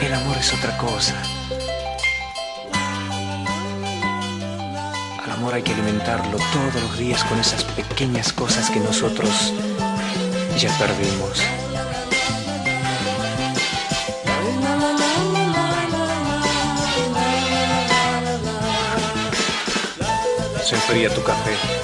el 0.00 0.14
amor 0.14 0.36
es 0.38 0.54
otra 0.54 0.76
cosa. 0.78 1.14
Al 5.22 5.30
amor 5.32 5.54
hay 5.54 5.62
que 5.62 5.72
alimentarlo 5.72 6.38
todos 6.52 6.82
los 6.82 6.98
días 6.98 7.24
con 7.24 7.38
esas 7.40 7.64
pequeñas 7.64 8.32
cosas 8.32 8.70
que 8.70 8.78
nosotros 8.78 9.52
ya 10.56 10.70
perdimos. 10.78 11.42
Se 20.64 20.74
enfría 20.76 21.12
tu 21.12 21.22
café. 21.22 21.77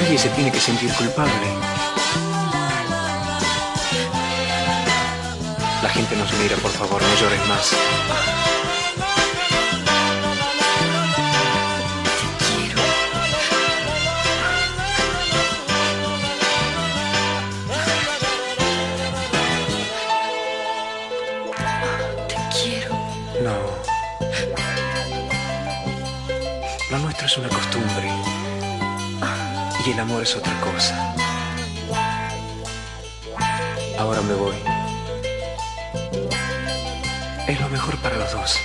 Nadie 0.00 0.16
se 0.16 0.28
tiene 0.28 0.52
que 0.52 0.60
sentir 0.60 0.92
culpable. 0.94 1.32
La 5.82 5.90
gente 5.90 6.14
nos 6.14 6.32
mira, 6.34 6.54
por 6.56 6.70
favor, 6.70 7.02
no 7.02 7.14
llores 7.20 7.48
más. 7.48 7.72
Te 22.28 22.36
quiero. 22.56 22.94
No. 23.42 23.56
Lo 26.88 26.98
nuestro 26.98 27.26
es 27.26 27.36
una 27.38 27.48
costumbre. 27.48 28.37
Y 29.88 29.92
el 29.92 30.00
amor 30.00 30.22
es 30.22 30.36
otra 30.36 30.52
cosa. 30.60 31.14
Ahora 33.98 34.20
me 34.20 34.34
voy. 34.34 34.54
Es 37.46 37.58
lo 37.58 37.70
mejor 37.70 37.96
para 38.02 38.18
los 38.18 38.30
dos. 38.30 38.58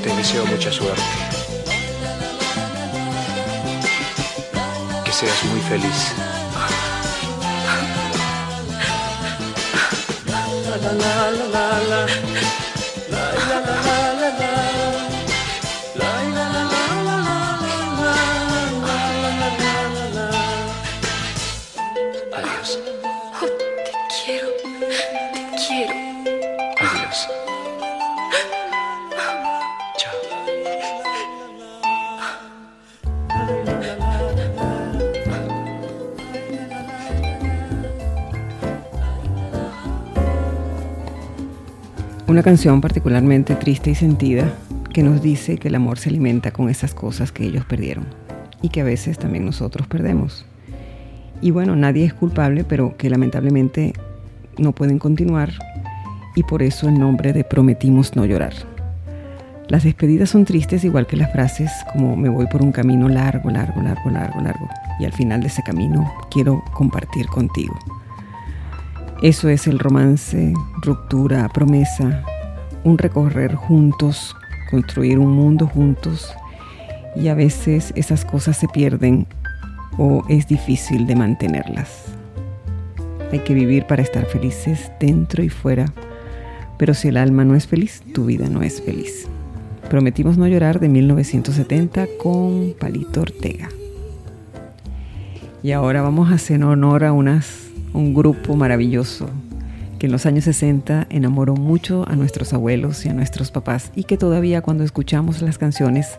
Te 0.00 0.14
deseo 0.14 0.46
mucha 0.46 0.70
suerte. 0.70 1.02
Que 5.04 5.12
seas 5.12 5.44
muy 5.46 5.60
feliz. 5.62 6.12
Adiós. 12.06 12.65
Una 42.36 42.42
canción 42.42 42.82
particularmente 42.82 43.54
triste 43.54 43.92
y 43.92 43.94
sentida 43.94 44.52
que 44.92 45.02
nos 45.02 45.22
dice 45.22 45.56
que 45.56 45.68
el 45.68 45.74
amor 45.74 45.98
se 45.98 46.10
alimenta 46.10 46.50
con 46.50 46.68
esas 46.68 46.92
cosas 46.92 47.32
que 47.32 47.46
ellos 47.46 47.64
perdieron 47.64 48.04
y 48.60 48.68
que 48.68 48.82
a 48.82 48.84
veces 48.84 49.18
también 49.18 49.46
nosotros 49.46 49.86
perdemos. 49.86 50.44
Y 51.40 51.50
bueno, 51.50 51.76
nadie 51.76 52.04
es 52.04 52.12
culpable, 52.12 52.62
pero 52.62 52.94
que 52.98 53.08
lamentablemente 53.08 53.94
no 54.58 54.72
pueden 54.72 54.98
continuar 54.98 55.54
y 56.34 56.42
por 56.42 56.62
eso 56.62 56.90
el 56.90 56.98
nombre 56.98 57.32
de 57.32 57.42
Prometimos 57.42 58.16
no 58.16 58.26
llorar. 58.26 58.52
Las 59.68 59.84
despedidas 59.84 60.28
son 60.28 60.44
tristes 60.44 60.84
igual 60.84 61.06
que 61.06 61.16
las 61.16 61.32
frases 61.32 61.70
como 61.90 62.18
me 62.18 62.28
voy 62.28 62.48
por 62.48 62.60
un 62.60 62.70
camino 62.70 63.08
largo, 63.08 63.48
largo, 63.48 63.80
largo, 63.80 64.10
largo, 64.10 64.42
largo 64.42 64.68
y 65.00 65.06
al 65.06 65.12
final 65.14 65.40
de 65.40 65.46
ese 65.46 65.62
camino 65.62 66.12
quiero 66.30 66.62
compartir 66.74 67.28
contigo. 67.28 67.78
Eso 69.22 69.48
es 69.48 69.66
el 69.66 69.78
romance, 69.78 70.52
ruptura, 70.82 71.48
promesa, 71.48 72.22
un 72.84 72.98
recorrer 72.98 73.54
juntos, 73.54 74.36
construir 74.70 75.18
un 75.18 75.32
mundo 75.32 75.66
juntos 75.66 76.34
y 77.16 77.28
a 77.28 77.34
veces 77.34 77.94
esas 77.96 78.26
cosas 78.26 78.58
se 78.58 78.68
pierden 78.68 79.26
o 79.96 80.22
es 80.28 80.46
difícil 80.46 81.06
de 81.06 81.16
mantenerlas. 81.16 82.04
Hay 83.32 83.38
que 83.38 83.54
vivir 83.54 83.86
para 83.86 84.02
estar 84.02 84.26
felices 84.26 84.92
dentro 85.00 85.42
y 85.42 85.48
fuera, 85.48 85.86
pero 86.76 86.92
si 86.92 87.08
el 87.08 87.16
alma 87.16 87.46
no 87.46 87.54
es 87.54 87.66
feliz, 87.66 88.02
tu 88.12 88.26
vida 88.26 88.50
no 88.50 88.62
es 88.62 88.82
feliz. 88.82 89.26
Prometimos 89.88 90.36
no 90.36 90.46
llorar 90.46 90.78
de 90.78 90.90
1970 90.90 92.06
con 92.22 92.74
Palito 92.78 93.22
Ortega. 93.22 93.70
Y 95.62 95.72
ahora 95.72 96.02
vamos 96.02 96.30
a 96.30 96.34
hacer 96.34 96.62
honor 96.62 97.04
a 97.04 97.12
unas 97.12 97.65
un 97.96 98.14
grupo 98.14 98.54
maravilloso 98.56 99.28
que 99.98 100.06
en 100.06 100.12
los 100.12 100.26
años 100.26 100.44
60 100.44 101.06
enamoró 101.10 101.54
mucho 101.54 102.04
a 102.06 102.14
nuestros 102.14 102.52
abuelos 102.52 103.06
y 103.06 103.08
a 103.08 103.14
nuestros 103.14 103.50
papás 103.50 103.90
y 103.96 104.04
que 104.04 104.18
todavía 104.18 104.60
cuando 104.60 104.84
escuchamos 104.84 105.40
las 105.40 105.58
canciones 105.58 106.18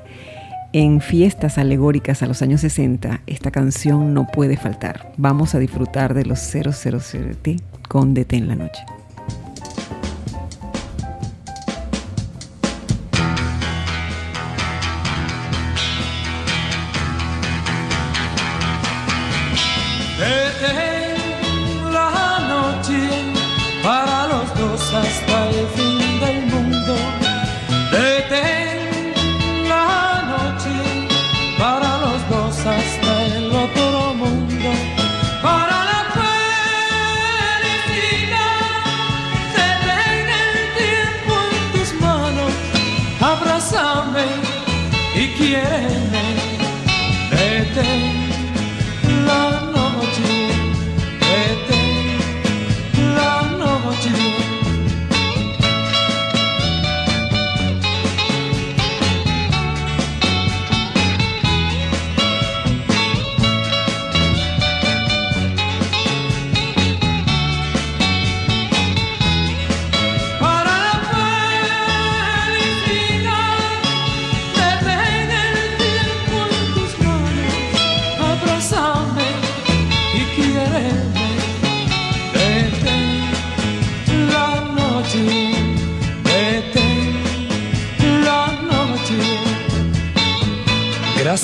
en 0.74 1.00
fiestas 1.00 1.58
alegóricas 1.58 2.24
a 2.24 2.28
los 2.28 2.42
años 2.42 2.62
60, 2.62 3.22
esta 3.28 3.52
canción 3.52 4.14
no 4.14 4.28
puede 4.28 4.58
faltar. 4.58 5.14
Vamos 5.18 5.56
a 5.56 5.60
disfrutar 5.60 6.14
de 6.14 6.26
los 6.26 6.40
000T 6.40 7.62
con 7.88 8.14
Detén 8.14 8.48
la 8.48 8.56
Noche. 8.56 8.97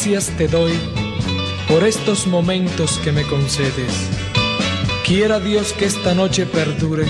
Gracias 0.05 0.37
te 0.37 0.49
doy 0.49 0.73
por 1.69 1.85
estos 1.85 2.27
momentos 2.27 2.99
que 3.05 3.13
me 3.13 3.23
concedes. 3.23 4.09
Quiera 5.05 5.39
Dios 5.39 5.71
que 5.71 5.85
esta 5.85 6.13
noche 6.13 6.45
perdure 6.45 7.05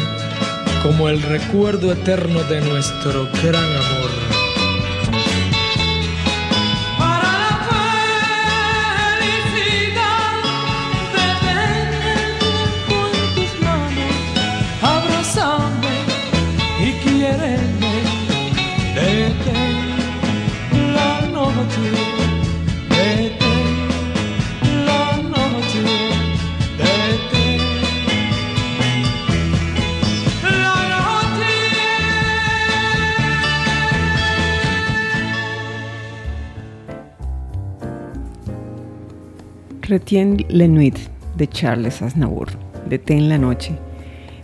como 0.84 1.10
el 1.10 1.24
recuerdo 1.24 1.92
eterno 1.92 2.44
de 2.44 2.62
nuestro 2.62 3.28
gran 3.42 3.66
amor. 3.66 4.23
Retiene 39.94 40.44
le 40.50 40.68
Nuit 40.68 40.98
de 41.38 41.48
Charles 41.48 42.02
Aznavour, 42.02 42.48
Detén 42.90 43.30
la 43.30 43.38
noche, 43.38 43.78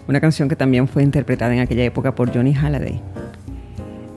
una 0.08 0.22
canción 0.22 0.48
que 0.48 0.56
también 0.56 0.88
fue 0.88 1.02
interpretada 1.02 1.52
en 1.56 1.60
aquella 1.60 1.84
época 1.86 2.14
por 2.14 2.32
Johnny 2.32 2.54
Halliday. 2.54 3.02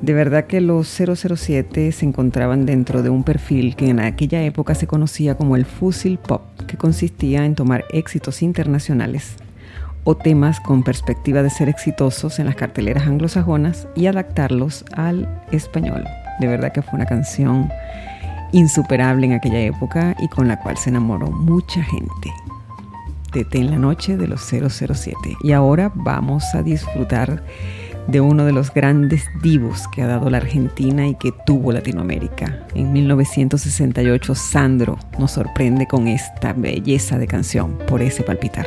De 0.02 0.12
verdad 0.12 0.44
que 0.44 0.60
los 0.60 0.88
007 0.88 1.90
se 1.92 2.04
encontraban 2.04 2.66
dentro 2.66 3.02
de 3.02 3.08
un 3.08 3.24
perfil 3.24 3.76
que 3.76 3.88
en 3.88 4.00
aquella 4.00 4.42
época 4.42 4.74
se 4.74 4.86
conocía 4.86 5.34
como 5.34 5.56
el 5.56 5.64
fusil 5.64 6.18
pop, 6.18 6.42
que 6.66 6.76
consistía 6.76 7.46
en 7.46 7.54
tomar 7.54 7.86
éxitos 7.94 8.42
internacionales 8.42 9.36
o 10.04 10.14
temas 10.14 10.60
con 10.60 10.82
perspectiva 10.82 11.42
de 11.42 11.48
ser 11.48 11.70
exitosos 11.70 12.40
en 12.40 12.44
las 12.44 12.56
carteleras 12.56 13.06
anglosajonas 13.06 13.88
y 13.96 14.04
adaptarlos 14.04 14.84
al 14.92 15.26
español. 15.50 16.04
De 16.40 16.46
verdad 16.46 16.72
que 16.72 16.82
fue 16.82 16.96
una 16.96 17.06
canción 17.06 17.70
insuperable 18.52 19.26
en 19.26 19.32
aquella 19.32 19.60
época 19.60 20.16
y 20.20 20.28
con 20.28 20.48
la 20.48 20.58
cual 20.60 20.76
se 20.76 20.90
enamoró 20.90 21.30
mucha 21.30 21.82
gente. 21.82 22.32
en 23.34 23.70
la 23.70 23.78
noche 23.78 24.16
de 24.16 24.28
los 24.28 24.42
007. 24.42 25.16
Y 25.42 25.52
ahora 25.52 25.90
vamos 25.94 26.44
a 26.54 26.62
disfrutar 26.62 27.42
de 28.06 28.20
uno 28.20 28.44
de 28.44 28.52
los 28.52 28.72
grandes 28.72 29.24
divos 29.42 29.88
que 29.88 30.02
ha 30.02 30.06
dado 30.06 30.28
la 30.28 30.38
Argentina 30.38 31.06
y 31.06 31.14
que 31.14 31.32
tuvo 31.46 31.72
Latinoamérica. 31.72 32.66
En 32.74 32.92
1968 32.92 34.34
Sandro 34.34 34.98
nos 35.18 35.32
sorprende 35.32 35.86
con 35.86 36.08
esta 36.08 36.52
belleza 36.52 37.18
de 37.18 37.26
canción, 37.26 37.78
por 37.86 38.02
ese 38.02 38.22
palpitar. 38.22 38.66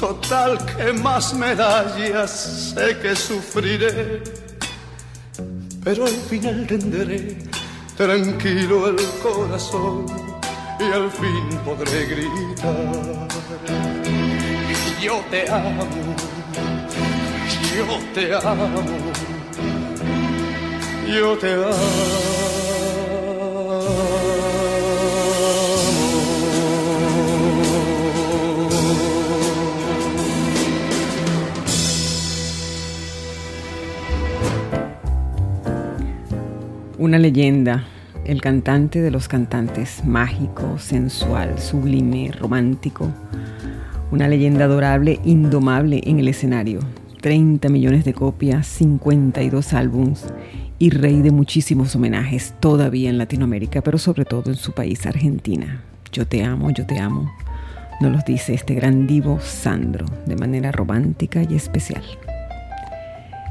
Total, 0.00 0.58
que 0.64 0.94
más 0.94 1.34
medallas 1.34 2.72
sé 2.74 2.98
que 3.00 3.14
sufriré, 3.14 4.22
pero 5.84 6.06
al 6.06 6.12
final 6.12 6.66
tendré 6.66 7.36
tranquilo 7.98 8.88
el 8.88 8.96
corazón 9.22 10.06
y 10.80 10.84
al 10.84 11.10
fin 11.10 11.58
podré 11.66 12.06
gritar. 12.06 13.28
Yo 15.02 15.22
te 15.30 15.50
amo, 15.50 15.86
yo 17.76 17.98
te 18.14 18.34
amo 18.34 19.20
yo 21.10 21.36
te 21.36 21.54
amo. 21.54 22.49
Una 37.00 37.16
leyenda, 37.16 37.84
el 38.26 38.42
cantante 38.42 39.00
de 39.00 39.10
los 39.10 39.26
cantantes, 39.26 40.04
mágico, 40.04 40.78
sensual, 40.78 41.58
sublime, 41.58 42.30
romántico. 42.30 43.10
Una 44.10 44.28
leyenda 44.28 44.66
adorable, 44.66 45.18
indomable 45.24 46.02
en 46.04 46.18
el 46.18 46.28
escenario. 46.28 46.80
30 47.22 47.70
millones 47.70 48.04
de 48.04 48.12
copias, 48.12 48.66
52 48.66 49.72
álbums 49.72 50.26
y 50.78 50.90
rey 50.90 51.22
de 51.22 51.30
muchísimos 51.30 51.96
homenajes 51.96 52.52
todavía 52.60 53.08
en 53.08 53.16
Latinoamérica, 53.16 53.80
pero 53.80 53.96
sobre 53.96 54.26
todo 54.26 54.50
en 54.50 54.56
su 54.56 54.72
país, 54.72 55.06
Argentina. 55.06 55.82
Yo 56.12 56.26
te 56.26 56.44
amo, 56.44 56.70
yo 56.70 56.84
te 56.84 56.98
amo. 56.98 57.32
Nos 58.02 58.12
los 58.12 58.26
dice 58.26 58.52
este 58.52 58.74
gran 58.74 59.06
divo 59.06 59.40
Sandro 59.40 60.04
de 60.26 60.36
manera 60.36 60.70
romántica 60.70 61.44
y 61.48 61.54
especial. 61.54 62.02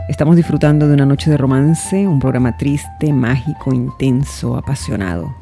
Estamos 0.09 0.35
disfrutando 0.35 0.87
de 0.87 0.95
una 0.95 1.05
noche 1.05 1.29
de 1.29 1.37
romance, 1.37 2.07
un 2.07 2.19
programa 2.19 2.57
triste, 2.57 3.13
mágico, 3.13 3.71
intenso, 3.75 4.57
apasionado, 4.57 5.35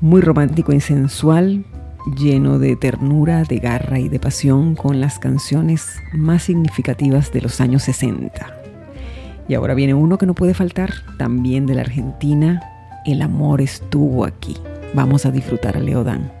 muy 0.00 0.22
romántico 0.22 0.72
y 0.72 0.80
sensual, 0.80 1.66
lleno 2.16 2.58
de 2.58 2.76
ternura, 2.76 3.42
de 3.44 3.58
garra 3.58 3.98
y 3.98 4.08
de 4.08 4.18
pasión 4.18 4.74
con 4.74 5.02
las 5.02 5.18
canciones 5.18 5.86
más 6.14 6.44
significativas 6.44 7.30
de 7.30 7.42
los 7.42 7.60
años 7.60 7.82
60. 7.82 8.30
Y 9.48 9.54
ahora 9.54 9.74
viene 9.74 9.92
uno 9.92 10.16
que 10.16 10.24
no 10.24 10.34
puede 10.34 10.54
faltar, 10.54 10.94
también 11.18 11.66
de 11.66 11.74
la 11.74 11.82
Argentina, 11.82 12.62
El 13.04 13.20
amor 13.20 13.60
estuvo 13.60 14.24
aquí. 14.24 14.56
Vamos 14.94 15.26
a 15.26 15.30
disfrutar 15.30 15.76
a 15.76 15.80
Leodán. 15.80 16.39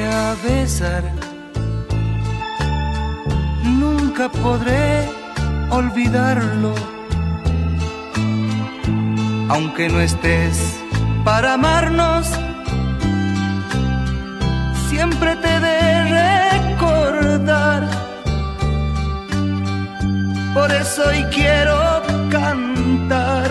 A 0.00 0.36
besar. 0.42 1.02
Nunca 3.64 4.28
podré 4.28 5.08
olvidarlo, 5.70 6.74
aunque 9.48 9.88
no 9.88 10.00
estés 10.00 10.80
para 11.24 11.54
amarnos. 11.54 12.26
Siempre 14.88 15.36
te 15.36 15.60
de 15.60 15.80
recordar. 16.20 17.88
Por 20.54 20.72
eso 20.72 21.02
hoy 21.08 21.22
quiero 21.30 22.02
cantar 22.30 23.48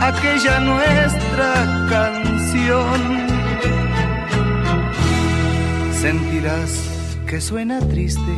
aquella 0.00 0.60
nuestra 0.60 1.52
canción 1.88 3.29
sentirás 6.00 6.70
que 7.26 7.42
suena 7.42 7.78
triste, 7.78 8.34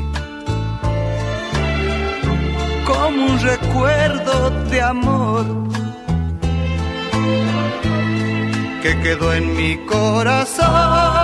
como 2.84 3.26
un 3.26 3.38
recuerdo 3.38 4.50
de 4.68 4.82
amor 4.82 5.46
que 8.82 8.98
quedó 9.00 9.32
en 9.32 9.56
mi 9.56 9.76
corazón, 9.86 11.21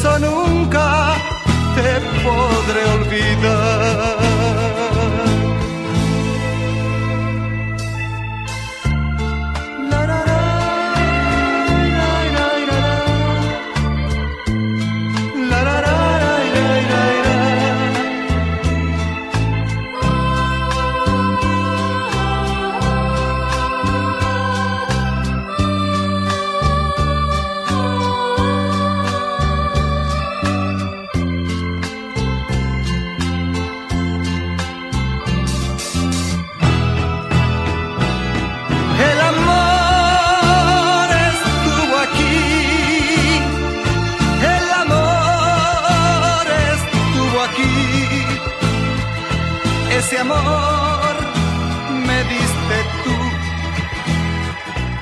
eso 0.00 0.18
nunca 0.18 1.14
te 1.74 2.00
podré 2.24 2.84
olvidar. 2.96 4.39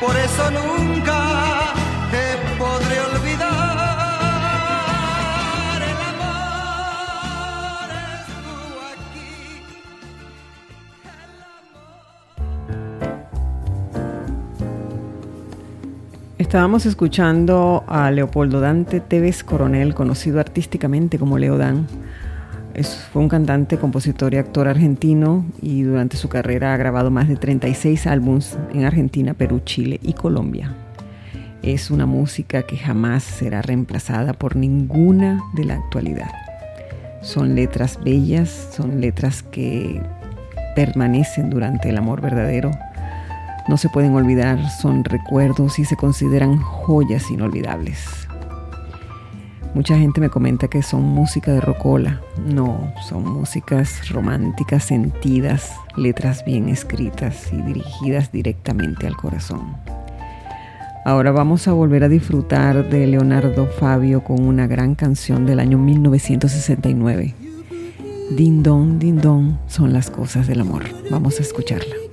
Por 0.01 0.15
eso 0.17 0.51
nunca 0.53 1.75
te 2.13 2.57
podré 2.57 3.01
olvidar. 3.01 3.79
Estábamos 16.39 16.87
escuchando 16.87 17.83
a 17.89 18.13
Leopoldo 18.13 18.61
Dante 18.61 19.01
Tevez 19.01 19.43
Coronel, 19.43 19.95
conocido 19.95 20.39
artísticamente 20.39 21.19
como 21.19 21.39
Leodán. 21.39 21.89
Fue 22.85 23.23
un 23.23 23.29
cantante, 23.29 23.79
compositor 23.79 24.35
y 24.35 24.37
actor 24.37 24.69
argentino 24.69 25.45
y 25.61 25.83
durante 25.83 26.17
su 26.17 26.29
carrera 26.29 26.75
ha 26.75 26.77
grabado 26.77 27.11
más 27.11 27.29
de 27.29 27.37
36 27.37 28.07
álbumes 28.07 28.57
en 28.73 28.85
Argentina, 28.85 29.35
Perú, 29.35 29.61
Chile 29.65 29.99
y 30.03 30.13
Colombia. 30.13 30.75
Es 31.63 31.91
una 31.91 32.07
música 32.07 32.63
que 32.63 32.77
jamás 32.77 33.25
será 33.25 33.63
reemplazada 33.63 34.33
por 34.33 34.57
ninguna 34.57 35.43
de 35.55 35.65
la 35.65 35.75
actualidad. 35.75 36.31
Son 37.23 37.55
letras 37.55 37.99
bellas, 38.03 38.71
son 38.77 39.01
letras 39.01 39.43
que 39.43 40.01
permanecen 40.77 41.51
durante 41.51 41.89
el 41.89 41.99
amor 41.99 42.21
verdadero 42.21 42.71
no 43.69 43.77
se 43.77 43.91
pueden 43.91 44.15
olvidar, 44.15 44.71
son 44.71 45.05
recuerdos 45.05 45.79
y 45.79 45.85
se 45.85 45.95
consideran 45.95 46.59
joyas 46.59 47.31
inolvidables. 47.31 48.18
Mucha 49.75 49.99
gente 49.99 50.21
me 50.21 50.31
comenta 50.31 50.69
que 50.69 50.83
son 50.83 51.03
música 51.03 51.53
de 51.53 51.61
rocola. 51.61 52.21
No, 52.47 52.93
son 53.09 53.25
músicas 53.25 54.09
románticas, 54.11 54.85
sentidas, 54.85 55.73
letras 55.97 56.45
bien 56.45 56.69
escritas 56.69 57.53
y 57.53 57.61
dirigidas 57.63 58.33
directamente 58.33 59.07
al 59.07 59.17
corazón. 59.17 59.77
Ahora 61.05 61.33
vamos 61.33 61.69
a 61.69 61.73
volver 61.73 62.05
a 62.05 62.09
disfrutar 62.09 62.89
de 62.89 63.07
Leonardo 63.07 63.67
Fabio 63.67 64.25
con 64.25 64.45
una 64.45 64.67
gran 64.67 64.95
canción 64.95 65.47
del 65.47 65.61
año 65.61 65.79
1969. 65.79 67.35
Din 68.37 68.63
don, 68.63 68.99
din 68.99 69.21
don 69.21 69.59
son 69.69 69.93
las 69.93 70.11
cosas 70.11 70.47
del 70.47 70.61
amor. 70.61 70.85
Vamos 71.11 71.39
a 71.39 71.43
escucharla. 71.43 72.08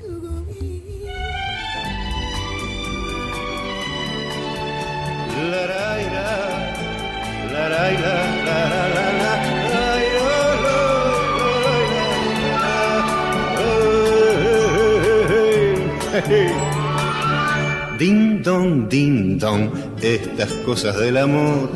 Don, 18.95 19.71
estas 20.01 20.51
cosas 20.65 20.97
del 20.97 21.17
amor. 21.17 21.69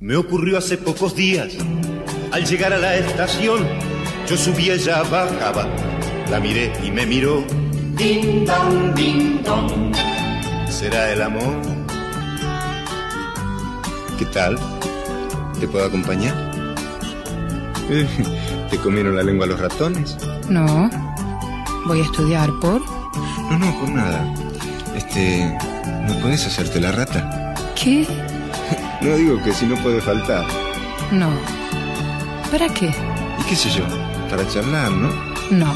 Me 0.00 0.16
ocurrió 0.16 0.58
hace 0.58 0.76
pocos 0.76 1.14
días, 1.14 1.56
al 2.32 2.44
llegar 2.44 2.72
a 2.72 2.78
la 2.78 2.96
estación, 2.96 3.66
yo 4.28 4.36
subía, 4.36 4.74
ella 4.74 5.02
bajaba, 5.04 5.68
la 6.28 6.40
miré 6.40 6.72
y 6.84 6.90
me 6.90 7.06
miró. 7.06 7.44
Din 7.96 8.44
don, 9.44 9.92
¿será 10.68 11.12
el 11.12 11.22
amor? 11.22 11.54
¿Qué 14.18 14.24
tal? 14.26 14.58
¿Te 15.60 15.68
puedo 15.68 15.86
acompañar? 15.86 16.34
¿Te 18.70 18.78
comieron 18.78 19.14
la 19.14 19.22
lengua 19.22 19.46
los 19.46 19.60
ratones? 19.60 20.16
No. 20.48 20.90
Voy 21.86 22.00
a 22.00 22.04
estudiar 22.04 22.50
por. 22.60 22.80
No, 23.50 23.58
no, 23.58 23.78
por 23.78 23.88
nada. 23.90 24.45
Este. 25.16 25.58
¿No 26.06 26.20
puedes 26.20 26.46
hacerte 26.46 26.78
la 26.78 26.92
rata? 26.92 27.54
¿Qué? 27.74 28.06
No 29.02 29.14
digo 29.14 29.40
que 29.42 29.52
si 29.52 29.66
no 29.66 29.76
puede 29.76 30.00
faltar. 30.00 30.44
No. 31.12 31.30
¿Para 32.50 32.66
qué? 32.68 32.86
¿Y 32.86 33.48
qué 33.48 33.54
sé 33.54 33.70
yo? 33.70 33.84
Para 34.28 34.46
charlar, 34.48 34.90
¿no? 34.90 35.10
No. 35.50 35.72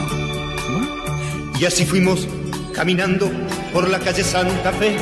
Y 1.58 1.64
así 1.66 1.84
fuimos 1.84 2.26
caminando 2.74 3.30
por 3.72 3.88
la 3.88 3.98
calle 3.98 4.24
Santa 4.24 4.72
Fe. 4.72 4.96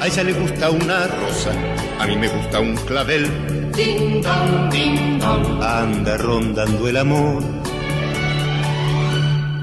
A 0.00 0.06
ella 0.06 0.22
le 0.22 0.32
gusta 0.34 0.70
una 0.70 1.06
rosa, 1.06 1.50
a 1.98 2.06
mí 2.06 2.14
me 2.16 2.28
gusta 2.28 2.60
un 2.60 2.76
clavel. 2.76 3.72
Ding 3.74 4.22
dong, 4.22 4.70
ding 4.70 5.18
dong. 5.18 5.62
Anda 5.62 6.18
rondando 6.18 6.88
el 6.88 6.98
amor. 6.98 7.42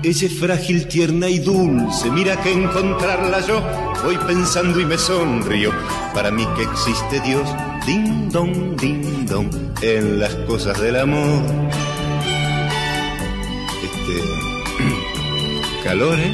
Ella 0.01 0.27
es 0.27 0.39
frágil, 0.39 0.87
tierna 0.87 1.29
y 1.29 1.39
dulce. 1.39 2.09
Mira 2.09 2.35
que 2.41 2.51
encontrarla 2.51 3.39
yo 3.41 3.92
voy 4.03 4.17
pensando 4.17 4.79
y 4.79 4.85
me 4.85 4.97
sonrío. 4.97 5.71
Para 6.13 6.31
mí 6.31 6.45
que 6.55 6.63
existe 6.63 7.19
Dios, 7.21 7.47
ding 7.85 8.29
dong, 8.29 8.75
ding 8.79 9.25
dong, 9.25 9.49
en 9.81 10.19
las 10.19 10.33
cosas 10.47 10.79
del 10.81 10.99
amor. 10.99 11.41
Este. 13.83 14.21
calor, 15.83 16.17
¿eh? 16.19 16.33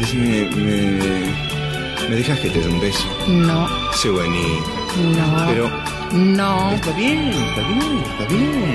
Decime, 0.00 0.50
me, 0.56 2.08
me 2.08 2.16
dejas 2.16 2.38
que 2.40 2.50
te 2.50 2.60
dé 2.60 2.68
un 2.68 2.80
beso. 2.80 3.06
No. 3.28 3.68
Sé 3.94 4.10
bonito. 4.10 4.70
No. 5.16 5.46
Pero. 5.48 5.70
No. 6.12 6.72
Está 6.72 6.92
bien, 6.92 7.28
está 7.28 7.60
bien, 7.68 8.02
está 8.10 8.24
bien. 8.34 8.74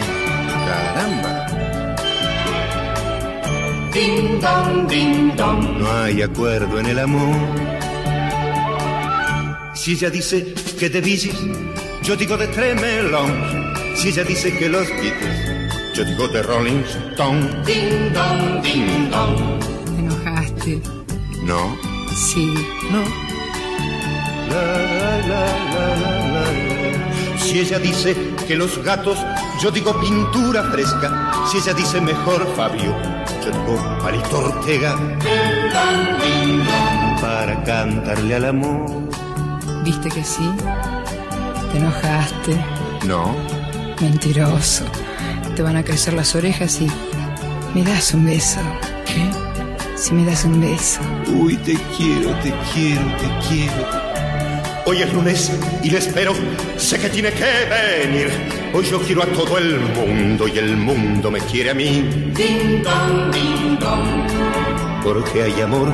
Caramba. 0.67 1.56
Ding 3.97 4.39
dong, 4.39 4.87
ding 4.87 5.35
dong. 5.35 5.79
No 5.79 5.91
hay 6.03 6.21
acuerdo 6.21 6.79
en 6.79 6.85
el 6.85 6.99
amor. 6.99 7.35
Si 9.73 9.93
ella 9.93 10.11
dice 10.11 10.53
que 10.77 10.87
de 10.87 11.01
Bee 11.01 11.17
Gees, 11.17 11.41
yo 12.03 12.15
digo 12.15 12.37
de 12.37 12.45
Tremelón. 12.45 13.31
Si 13.95 14.09
ella 14.09 14.23
dice 14.23 14.55
que 14.55 14.69
los 14.69 14.87
Beatles, 14.87 15.95
yo 15.95 16.03
digo 16.05 16.27
de 16.27 16.43
Rolling 16.43 16.83
Stone. 16.83 17.63
Ding 17.65 18.13
dong, 18.13 18.61
ding 18.61 19.09
dong. 19.09 19.59
Te 19.85 19.99
enojaste. 19.99 20.81
No. 21.41 21.75
Sí. 22.13 22.53
No. 22.91 23.01
La, 24.51 24.61
la, 24.99 25.11
la, 25.31 25.43
la, 25.73 25.85
la, 26.03 26.13
la. 26.33 26.76
Si 27.57 27.63
ella 27.63 27.79
dice 27.79 28.15
que 28.47 28.55
los 28.55 28.83
gatos, 28.83 29.17
yo 29.59 29.71
digo 29.71 29.99
pintura 29.99 30.61
fresca. 30.65 31.31
Si 31.49 31.57
ella 31.57 31.73
dice 31.73 31.99
mejor 31.99 32.45
Fabio, 32.55 32.95
yo 33.43 33.49
digo 33.49 33.97
Palito 33.99 34.37
Ortega. 34.37 34.95
Para 37.19 37.63
cantarle 37.63 38.35
al 38.35 38.45
amor. 38.45 39.09
¿Viste 39.83 40.07
que 40.09 40.23
sí? 40.23 40.47
Te 41.71 41.79
enojaste. 41.79 42.63
No. 43.07 43.35
Mentiroso. 44.01 44.85
Te 45.55 45.63
van 45.63 45.77
a 45.77 45.83
crecer 45.83 46.13
las 46.13 46.35
orejas 46.35 46.79
y 46.79 46.91
me 47.73 47.83
das 47.83 48.13
un 48.13 48.25
beso. 48.25 48.59
¿Qué? 49.03 49.31
Si 49.95 50.13
me 50.13 50.25
das 50.25 50.45
un 50.45 50.61
beso. 50.61 51.01
Uy, 51.33 51.57
te 51.57 51.73
quiero, 51.97 52.29
te 52.43 52.53
quiero, 52.71 53.01
te 53.17 53.47
quiero. 53.49 54.06
Hoy 54.89 55.01
es 55.01 55.13
lunes 55.13 55.51
y 55.83 55.89
le 55.89 55.97
espero, 55.97 56.31
sé 56.77 56.97
que 56.97 57.09
tiene 57.09 57.33
que 57.33 57.43
venir. 57.43 58.31
Hoy 58.73 58.85
yo 58.85 59.01
quiero 59.01 59.21
a 59.21 59.25
todo 59.25 59.57
el 59.57 59.81
mundo 59.81 60.47
y 60.47 60.57
el 60.57 60.77
mundo 60.77 61.29
me 61.29 61.41
quiere 61.41 61.71
a 61.71 61.73
mí. 61.73 62.31
Ding 62.33 62.81
dong, 62.81 63.29
ding 63.33 63.77
dong. 63.79 65.03
Porque 65.03 65.43
hay 65.43 65.59
amor, 65.59 65.93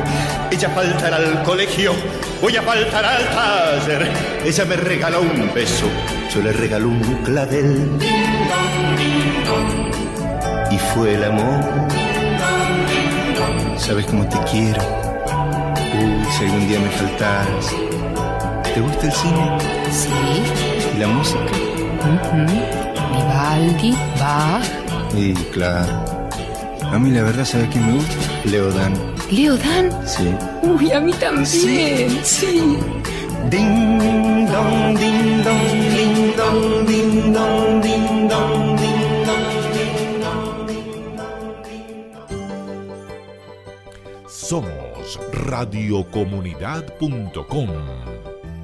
ella 0.52 0.70
faltará 0.70 1.18
al 1.18 1.42
colegio, 1.42 1.92
voy 2.40 2.56
a 2.56 2.62
faltar 2.62 3.04
al 3.04 3.30
taller. 3.32 4.12
Ella 4.46 4.66
me 4.66 4.76
regala 4.76 5.18
un 5.18 5.52
beso, 5.56 5.88
yo 6.32 6.44
le 6.44 6.54
regalo 6.54 6.90
un 6.90 7.24
clavel. 7.24 7.98
Ding 7.98 8.48
dong, 8.48 8.96
ding 8.96 9.44
dong. 9.44 10.72
Y 10.72 10.78
fue 10.94 11.16
el 11.16 11.24
amor. 11.24 11.64
¿Sabes 13.76 14.06
cómo 14.06 14.30
te 14.30 14.38
quiero? 14.52 14.84
Uy, 16.00 16.26
si 16.38 16.44
algún 16.46 16.68
día 16.68 16.80
me 16.80 16.90
faltas. 16.92 17.93
¿Te 18.74 18.82
gusta 18.82 19.06
el 19.06 19.12
cine? 19.12 19.58
Sí. 19.92 20.10
¿Y 20.96 21.00
la 21.00 21.08
música? 21.08 21.46
Vivaldi, 23.12 23.92
Bach. 24.20 24.64
Y 25.16 25.34
claro. 25.52 26.04
A 26.92 26.98
mí 26.98 27.12
la 27.12 27.22
verdad, 27.22 27.46
¿sabes 27.46 27.70
quién 27.70 27.86
me 27.86 27.94
gusta? 27.98 28.16
Leodan. 28.46 28.94
¿Leodan? 29.30 29.92
Sí. 30.08 30.34
Uy, 30.64 30.92
a 30.92 31.00
mí 31.00 31.14
también. 31.14 31.46
Sí. 31.46 32.20
sí. 32.24 32.80
Ding 33.52 34.48
dong, 34.48 34.98
ding 34.98 35.44
dong, 35.44 35.96
ding 35.96 36.36
dong, 36.36 36.86
ding 36.88 37.32
dong, 37.32 37.80
ding 37.82 38.28
dong, 38.28 38.76
ding 38.78 39.14
dong, 39.14 39.46
ding 39.86 40.26
dong. 40.26 40.66
Somos 44.28 45.20
radiocomunidad.com. 45.32 47.70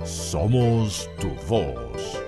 Somos 0.09 1.07
tu 1.19 1.29
voz. 1.47 2.19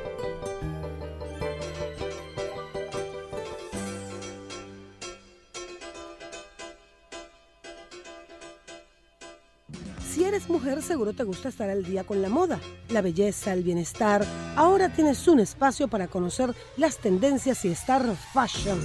Si 10.08 10.24
eres 10.24 10.48
mujer, 10.48 10.84
seguro 10.84 11.14
te 11.14 11.24
gusta 11.24 11.50
estar 11.50 11.72
al 11.72 11.84
día 11.84 12.04
con 12.04 12.22
la 12.22 12.30
moda, 12.30 12.60
la 12.90 13.02
belleza, 13.02 13.52
el 13.54 13.64
bienestar. 13.64 14.24
Ahora 14.56 14.94
tienes 14.94 15.28
un 15.28 15.40
espacio 15.40 15.88
para 15.88 16.08
conocer 16.08 16.54
las 16.78 17.00
tendencias 17.00 17.66
y 17.66 17.70
estar 17.70 18.06
fashion. 18.32 18.80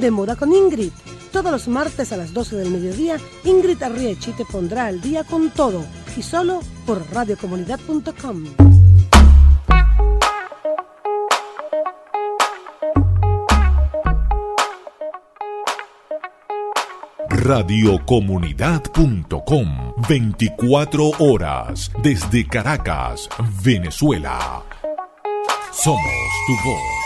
De 0.00 0.10
moda 0.10 0.34
con 0.34 0.52
Ingrid. 0.52 0.92
Todos 1.30 1.52
los 1.52 1.68
martes 1.68 2.12
a 2.12 2.16
las 2.16 2.34
12 2.34 2.56
del 2.56 2.70
mediodía, 2.70 3.16
Ingrid 3.44 3.80
Arriechi 3.80 4.32
te 4.32 4.44
pondrá 4.44 4.86
al 4.86 5.00
día 5.00 5.22
con 5.22 5.50
todo. 5.50 5.84
Y 6.16 6.22
solo 6.22 6.60
por 6.84 7.02
radiocomunidad.com. 7.12 8.44
Radiocomunidad.com 17.28 19.94
24 20.08 21.10
horas 21.18 21.90
desde 22.02 22.46
Caracas, 22.46 23.28
Venezuela. 23.64 24.62
Somos 25.72 26.00
tu 26.46 26.52
voz. 26.68 27.00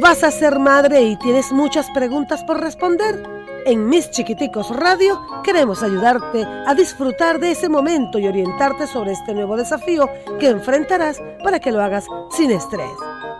¿Vas 0.00 0.24
a 0.24 0.30
ser 0.30 0.58
madre 0.58 1.02
y 1.02 1.16
tienes 1.16 1.52
muchas 1.52 1.90
preguntas 1.90 2.42
por 2.44 2.60
responder? 2.60 3.31
En 3.64 3.88
Mis 3.88 4.10
Chiquiticos 4.10 4.70
Radio 4.70 5.20
queremos 5.44 5.82
ayudarte 5.84 6.44
a 6.44 6.74
disfrutar 6.74 7.38
de 7.38 7.52
ese 7.52 7.68
momento 7.68 8.18
y 8.18 8.26
orientarte 8.26 8.88
sobre 8.88 9.12
este 9.12 9.34
nuevo 9.34 9.56
desafío 9.56 10.08
que 10.40 10.48
enfrentarás 10.48 11.22
para 11.44 11.60
que 11.60 11.70
lo 11.70 11.80
hagas 11.80 12.06
sin 12.30 12.50
estrés. 12.50 12.90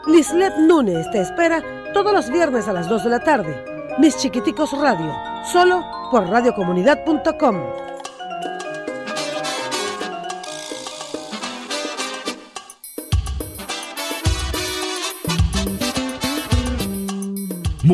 Lislet 0.06 0.56
Núñez 0.58 1.10
te 1.10 1.20
espera 1.20 1.62
todos 1.92 2.12
los 2.12 2.30
viernes 2.30 2.68
a 2.68 2.72
las 2.72 2.88
2 2.88 3.04
de 3.04 3.10
la 3.10 3.20
tarde. 3.20 3.64
Mis 3.98 4.16
Chiquiticos 4.16 4.70
Radio, 4.78 5.12
solo 5.44 5.84
por 6.10 6.28
radiocomunidad.com. 6.28 7.81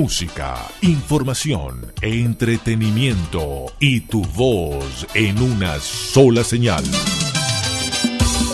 Música, 0.01 0.55
información, 0.83 1.93
entretenimiento 2.03 3.67
y 3.81 4.03
tu 4.03 4.25
voz 4.27 5.09
en 5.13 5.43
una 5.43 5.81
sola 5.81 6.45
señal. 6.45 6.85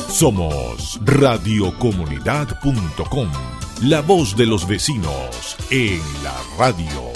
Somos 0.08 0.98
radiocomunidad.com, 1.04 3.28
la 3.82 4.00
voz 4.00 4.34
de 4.38 4.46
los 4.46 4.66
vecinos 4.66 5.58
en 5.70 6.00
la 6.22 6.34
radio. 6.58 7.12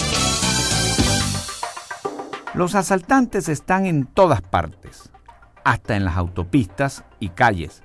Los 2.53 2.75
asaltantes 2.75 3.49
están 3.49 3.87
en 3.87 4.05
todas 4.05 4.43
partes, 4.43 5.09
hasta 5.63 5.95
en 5.95 6.05
las 6.05 6.17
autopistas 6.17 7.03
y 7.19 7.29
calles, 7.29 7.81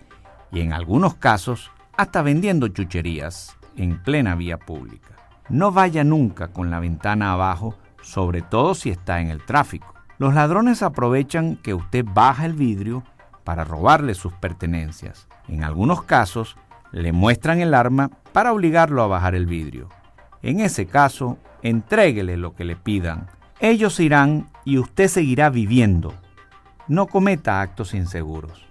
y 0.52 0.60
en 0.60 0.74
algunos 0.74 1.14
casos 1.14 1.70
hasta 1.96 2.20
vendiendo 2.20 2.68
chucherías 2.68 3.56
en 3.78 4.02
plena 4.02 4.34
vía 4.34 4.58
pública. 4.58 5.13
No 5.48 5.72
vaya 5.72 6.04
nunca 6.04 6.48
con 6.48 6.70
la 6.70 6.80
ventana 6.80 7.32
abajo, 7.32 7.74
sobre 8.02 8.42
todo 8.42 8.74
si 8.74 8.90
está 8.90 9.20
en 9.20 9.30
el 9.30 9.44
tráfico. 9.44 9.94
Los 10.18 10.34
ladrones 10.34 10.82
aprovechan 10.82 11.56
que 11.56 11.74
usted 11.74 12.04
baja 12.04 12.46
el 12.46 12.54
vidrio 12.54 13.02
para 13.44 13.64
robarle 13.64 14.14
sus 14.14 14.32
pertenencias. 14.32 15.28
En 15.48 15.64
algunos 15.64 16.02
casos, 16.02 16.56
le 16.92 17.12
muestran 17.12 17.60
el 17.60 17.74
arma 17.74 18.10
para 18.32 18.52
obligarlo 18.52 19.02
a 19.02 19.06
bajar 19.06 19.34
el 19.34 19.46
vidrio. 19.46 19.88
En 20.42 20.60
ese 20.60 20.86
caso, 20.86 21.38
entréguele 21.62 22.36
lo 22.36 22.54
que 22.54 22.64
le 22.64 22.76
pidan. 22.76 23.26
Ellos 23.60 23.98
irán 24.00 24.48
y 24.64 24.78
usted 24.78 25.08
seguirá 25.08 25.50
viviendo. 25.50 26.14
No 26.86 27.06
cometa 27.06 27.60
actos 27.60 27.94
inseguros. 27.94 28.66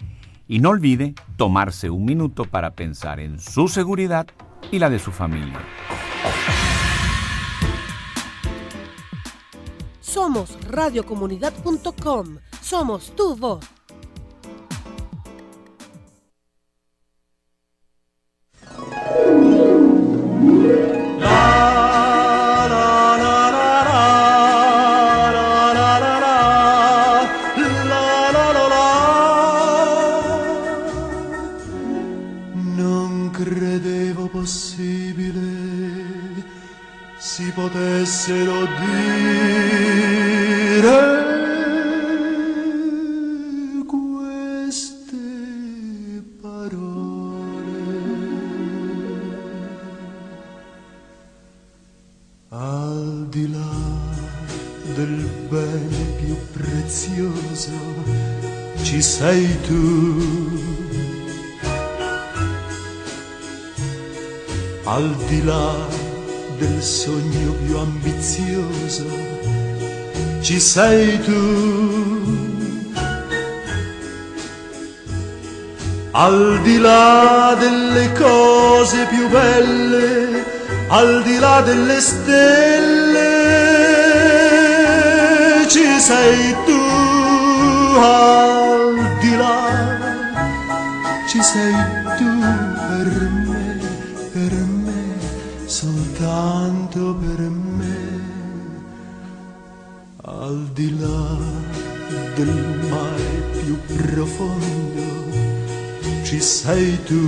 Y 0.49 0.59
no 0.59 0.71
olvide 0.71 1.15
tomarse 1.37 1.91
un 1.91 2.05
minuto 2.05 2.45
para 2.45 2.73
pensar 2.73 3.21
en 3.21 3.39
su 3.39 3.69
seguridad 3.69 4.27
y 4.73 4.81
la 4.81 4.91
de 4.91 4.99
su 4.99 5.13
familia. 5.13 5.61
Somos 10.01 10.59
radiocomunidad.com. 10.69 12.39
Somos 12.61 13.15
tu 13.15 13.37
voz. 13.37 13.65
Sei 70.77 71.19
tu. 71.27 71.43
Al 76.13 76.61
di 76.67 76.79
là 76.79 77.57
delle 77.59 78.13
cose 78.13 79.07
più 79.13 79.27
belle, 79.29 80.45
al 80.89 81.23
di 81.23 81.39
là 81.39 81.63
delle 81.63 82.01
stelle, 82.01 83.25
ci 85.67 85.89
sei 86.09 86.55
tu. 86.67 86.85
Sei 106.67 106.99
tu. 107.09 107.23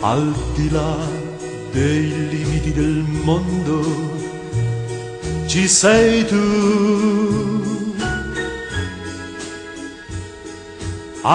Al 0.00 0.24
di 0.56 0.66
là 0.76 0.96
dei 1.72 2.04
limiti 2.32 2.72
del 2.72 3.04
mondo, 3.26 3.78
ci 5.46 5.68
sei 5.68 6.24
tu. 6.32 6.44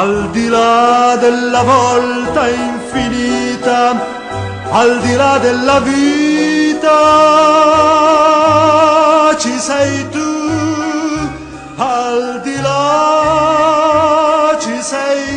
Al 0.01 0.29
di 0.31 0.47
là 0.47 1.15
della 1.25 1.63
volta 1.73 2.47
infinita, 2.47 3.81
al 4.71 5.01
di 5.01 5.13
là 5.21 5.37
della 5.37 5.79
vita, 5.91 6.97
ci 9.37 9.53
sei 9.59 10.08
tu. 10.08 10.08
say 14.89 15.28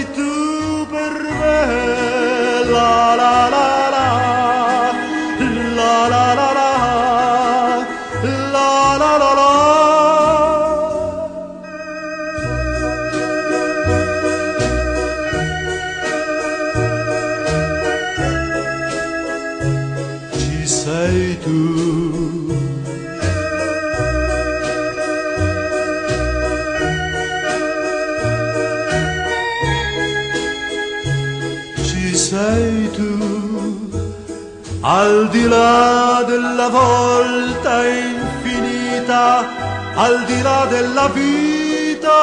di 35.33 35.49
là 35.49 36.23
della 36.27 36.69
volta 36.69 37.87
infinita, 37.89 39.49
al 39.95 40.25
di 40.27 40.43
là 40.43 40.67
della 40.69 41.09
vita, 41.09 42.19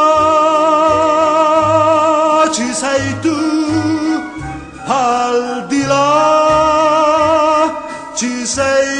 ci 2.51 2.71
sei 2.71 3.19
tu. 3.19 3.37
Al 4.85 5.65
di 5.67 5.83
là, 5.85 7.73
ci 8.15 8.45
sei 8.45 8.98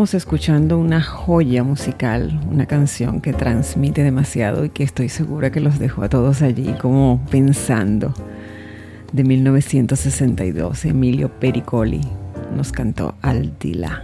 Estábamos 0.00 0.14
escuchando 0.14 0.78
una 0.78 1.02
joya 1.02 1.62
musical, 1.62 2.40
una 2.50 2.64
canción 2.64 3.20
que 3.20 3.34
transmite 3.34 4.02
demasiado 4.02 4.64
y 4.64 4.70
que 4.70 4.82
estoy 4.82 5.10
segura 5.10 5.52
que 5.52 5.60
los 5.60 5.78
dejó 5.78 6.02
a 6.04 6.08
todos 6.08 6.40
allí 6.40 6.74
como 6.80 7.20
pensando. 7.30 8.14
De 9.12 9.24
1962, 9.24 10.86
Emilio 10.86 11.28
Pericoli, 11.38 12.00
nos 12.56 12.72
cantó 12.72 13.14
Aldila, 13.20 14.02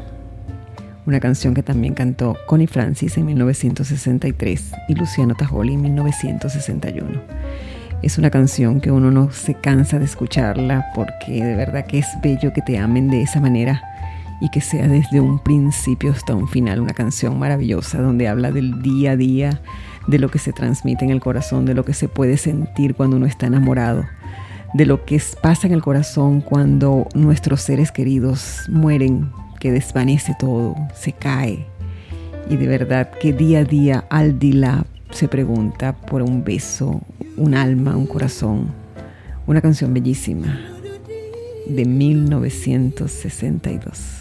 una 1.07 1.19
canción 1.19 1.55
que 1.55 1.63
también 1.63 1.95
cantó 1.95 2.37
Connie 2.47 2.67
Francis 2.67 3.17
en 3.17 3.25
1963 3.25 4.73
y 4.89 4.95
Luciano 4.97 5.35
Tajoli 5.35 5.73
en 5.73 5.81
1961. 5.81 7.23
Es 8.03 8.19
una 8.19 8.29
canción 8.29 8.83
que 8.83 8.91
uno 8.91 9.11
no 9.11 9.31
se 9.31 9.55
cansa 9.55 9.99
de 9.99 10.05
escucharla 10.05 10.89
porque 10.95 11.43
de 11.43 11.57
verdad 11.57 11.87
que 11.87 12.01
es 12.01 12.07
bello 12.23 12.53
que 12.53 12.61
te 12.61 12.77
amen 12.77 13.09
de 13.09 13.23
esa 13.23 13.41
manera 13.41 13.96
y 14.41 14.51
que 14.51 14.61
sea 14.61 14.89
desde 14.89 15.21
un 15.21 15.39
principio 15.39 16.13
hasta 16.13 16.35
un 16.35 16.49
final 16.49 16.81
una 16.81 16.93
canción 16.93 17.39
maravillosa 17.39 18.01
donde 18.01 18.29
habla 18.29 18.53
del 18.53 18.83
día 18.83 19.13
a 19.13 19.17
día, 19.17 19.63
de 20.07 20.19
lo 20.19 20.31
que 20.31 20.39
se 20.39 20.53
transmite 20.53 21.05
en 21.05 21.11
el 21.11 21.21
corazón, 21.21 21.65
de 21.65 21.75
lo 21.75 21.85
que 21.85 21.95
se 21.95 22.09
puede 22.09 22.37
sentir 22.37 22.95
cuando 22.95 23.17
uno 23.17 23.27
está 23.27 23.47
enamorado, 23.47 24.05
de 24.75 24.87
lo 24.87 25.05
que 25.05 25.21
pasa 25.43 25.67
en 25.67 25.73
el 25.73 25.83
corazón 25.83 26.41
cuando 26.41 27.09
nuestros 27.15 27.63
seres 27.63 27.93
queridos 27.93 28.67
mueren, 28.69 29.31
que 29.59 29.73
desvanece 29.73 30.37
todo, 30.39 30.77
se 30.95 31.13
cae. 31.13 31.67
Y 32.49 32.57
de 32.57 32.69
verdad 32.69 33.11
que 33.11 33.33
día 33.33 33.61
a 33.61 33.65
día 33.65 34.05
Aldila 34.11 34.85
se 35.11 35.29
pregunta 35.29 35.97
por 35.97 36.23
un 36.23 36.45
beso, 36.45 37.01
un 37.37 37.55
alma, 37.55 37.97
un 37.97 38.07
corazón. 38.07 38.67
Una 39.47 39.61
canción 39.61 39.95
bellísima 39.95 40.59
de 41.69 41.85
1962. 41.85 44.16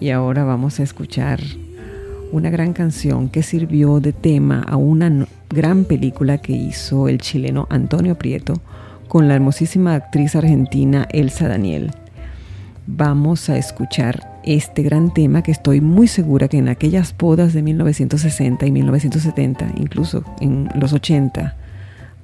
Y 0.00 0.10
ahora 0.10 0.44
vamos 0.44 0.78
a 0.78 0.84
escuchar 0.84 1.40
una 2.30 2.50
gran 2.50 2.72
canción 2.72 3.28
que 3.28 3.42
sirvió 3.42 4.00
de 4.00 4.12
tema 4.12 4.62
a 4.62 4.76
una 4.76 5.26
gran 5.50 5.84
película 5.84 6.38
que 6.38 6.52
hizo 6.52 7.08
el 7.08 7.18
chileno 7.18 7.66
Antonio 7.70 8.16
Prieto 8.16 8.60
con 9.08 9.26
la 9.26 9.34
hermosísima 9.34 9.94
actriz 9.94 10.36
argentina 10.36 11.08
Elsa 11.10 11.48
Daniel. 11.48 11.90
Vamos 12.86 13.50
a 13.50 13.56
escuchar 13.56 14.40
este 14.44 14.82
gran 14.82 15.12
tema 15.12 15.42
que 15.42 15.50
estoy 15.50 15.80
muy 15.80 16.06
segura 16.06 16.48
que 16.48 16.58
en 16.58 16.68
aquellas 16.68 17.14
bodas 17.16 17.52
de 17.52 17.62
1960 17.62 18.66
y 18.66 18.70
1970, 18.70 19.72
incluso 19.76 20.22
en 20.40 20.68
los 20.74 20.92
80, 20.92 21.56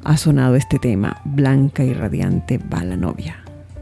ha 0.05 0.17
sonado 0.17 0.55
este 0.55 0.79
tema, 0.79 1.21
Blanca 1.25 1.83
y 1.83 1.93
Radiante 1.93 2.59
va 2.59 2.85
la 2.85 2.97
novia, 2.97 3.37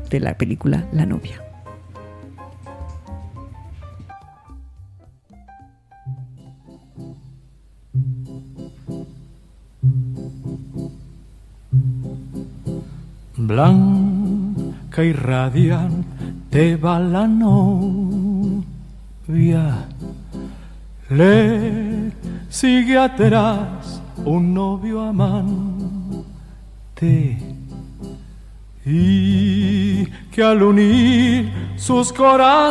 de 0.09 0.20
la 0.20 0.34
película 0.34 0.86
La 0.93 1.05
novia. 1.05 1.41
Blanca 13.47 15.03
y 15.03 15.12
radiante 15.12 16.76
va 16.76 17.01
la 17.01 17.26
novia, 17.26 18.64
le 21.11 22.12
sigue 22.49 22.97
atrás 22.97 24.01
un 24.24 24.55
novio 24.55 25.01
amante. 25.01 26.38
Y 28.84 30.07
que 30.30 30.43
al 30.43 30.62
unir 30.62 31.53
sus 31.76 32.12
corazones 32.12 32.70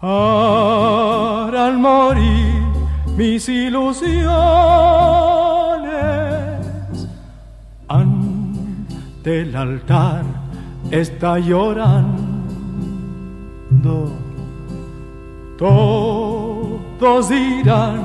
harán 0.00 1.80
morir 1.80 2.62
mis 3.16 3.48
ilusiones 3.48 5.41
del 9.22 9.54
altar 9.54 10.24
está 10.90 11.38
llorando. 11.38 12.22
Todos 15.58 17.28
dirán 17.28 18.00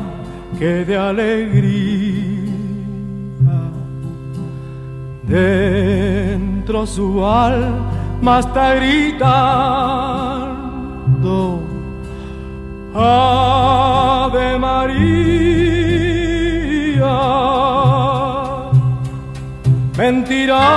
que 0.60 0.86
de 0.86 0.98
alegría 0.98 2.38
dentro 5.24 6.86
su 6.86 7.26
alma 7.26 8.40
está 8.40 8.76
gritando. 8.76 9.28
Ave 12.94 14.58
María 14.58 15.37
mentirá 19.98 20.70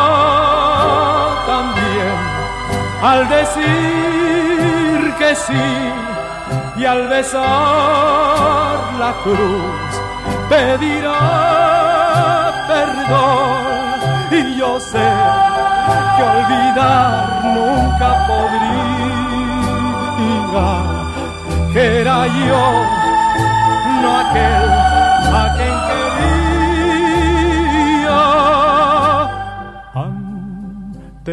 también 1.47 2.17
al 3.03 3.29
decir 3.29 5.15
que 5.19 5.35
sí 5.35 5.69
y 6.77 6.85
al 6.85 7.09
besar 7.09 7.43
la 8.99 9.13
cruz 9.23 9.91
pedirá 10.49 11.21
perdón. 12.69 13.61
Y 14.33 14.57
yo 14.59 14.79
sé 14.79 15.09
que 16.17 16.23
olvidar 16.23 17.45
nunca 17.55 18.27
podría 18.29 18.81
que 21.73 22.01
era 22.01 22.27
yo 22.27 22.65
no 24.03 24.19
aquel 24.19 24.71
a 25.33 25.55
quien 25.57 25.77
quería 25.87 26.40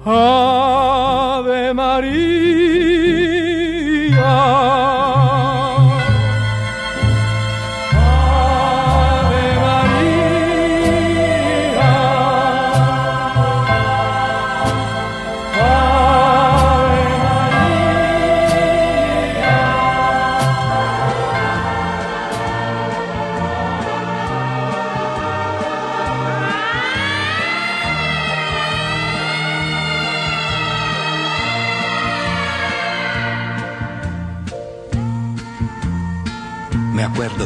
Ave 0.05 1.75
María. 1.75 2.39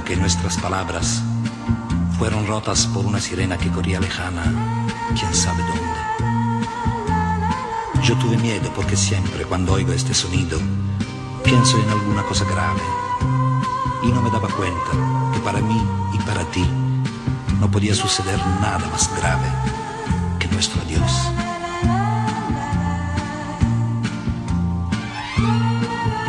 Que 0.05 0.17
nuestras 0.17 0.57
palabras 0.59 1.23
fueron 2.19 2.47
rotas 2.47 2.87
por 2.87 3.05
una 3.05 3.21
sirena 3.21 3.57
que 3.59 3.71
corría 3.71 4.01
lejana, 4.01 4.43
quién 5.19 5.35
sabe 5.35 5.63
dónde. 5.63 5.83
Yo 8.03 8.17
tuve 8.19 8.37
miedo 8.39 8.73
porque 8.75 8.97
siempre 8.97 9.45
cuando 9.45 9.75
oigo 9.75 9.93
este 9.93 10.15
sonido 10.15 10.59
pienso 11.45 11.79
en 11.79 11.89
alguna 11.91 12.23
cosa 12.25 12.45
grave 12.45 12.81
y 14.03 14.09
no 14.09 14.23
me 14.23 14.31
daba 14.31 14.49
cuenta 14.49 14.91
que 15.33 15.41
para 15.41 15.61
mí 15.61 15.81
y 16.13 16.19
para 16.19 16.45
ti 16.51 16.65
no 17.61 17.71
podía 17.71 17.95
suceder 17.95 18.39
nada 18.61 18.87
más 18.91 19.09
grave 19.17 19.49
que 20.39 20.49
nuestro 20.49 20.81
adiós. 20.83 21.13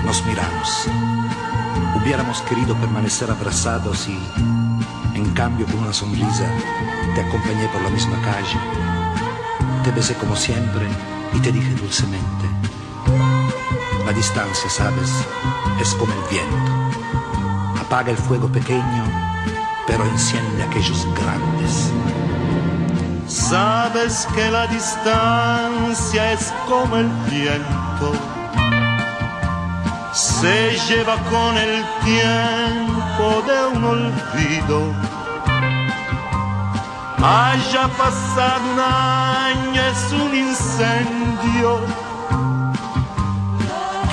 Nos 0.05 0.25
miramos 0.25 1.22
Hubiéramos 2.03 2.41
querido 2.41 2.75
permanecer 2.75 3.31
abrazados 3.31 4.09
y, 4.09 4.19
en 5.15 5.33
cambio, 5.33 5.65
con 5.67 5.79
una 5.79 5.93
sonrisa, 5.93 6.45
te 7.15 7.21
acompañé 7.21 7.65
por 7.69 7.81
la 7.81 7.89
misma 7.89 8.19
calle. 8.21 8.59
Te 9.85 9.91
besé 9.91 10.13
como 10.15 10.35
siempre 10.35 10.85
y 11.33 11.39
te 11.39 11.53
dije 11.53 11.73
dulcemente, 11.75 12.45
la 14.05 14.11
distancia, 14.11 14.69
sabes, 14.69 15.11
es 15.79 15.93
como 15.95 16.11
el 16.11 16.19
viento. 16.29 17.79
Apaga 17.79 18.11
el 18.11 18.17
fuego 18.17 18.49
pequeño, 18.49 19.05
pero 19.87 20.03
enciende 20.03 20.61
aquellos 20.61 21.07
grandes. 21.15 21.89
Sabes 23.27 24.27
que 24.35 24.51
la 24.51 24.67
distancia 24.67 26.33
es 26.33 26.53
como 26.67 26.97
el 26.97 27.07
viento 27.31 27.92
se 30.13 30.77
lleva 30.87 31.17
con 31.29 31.57
el 31.57 31.83
tiempo 32.05 33.43
de 33.47 33.77
un 33.77 33.83
olvido. 33.83 34.93
Haya 37.17 37.87
pasado 37.97 38.61
un 38.73 38.79
año, 38.79 39.81
es 39.81 40.11
un 40.13 40.35
incendio 40.35 41.79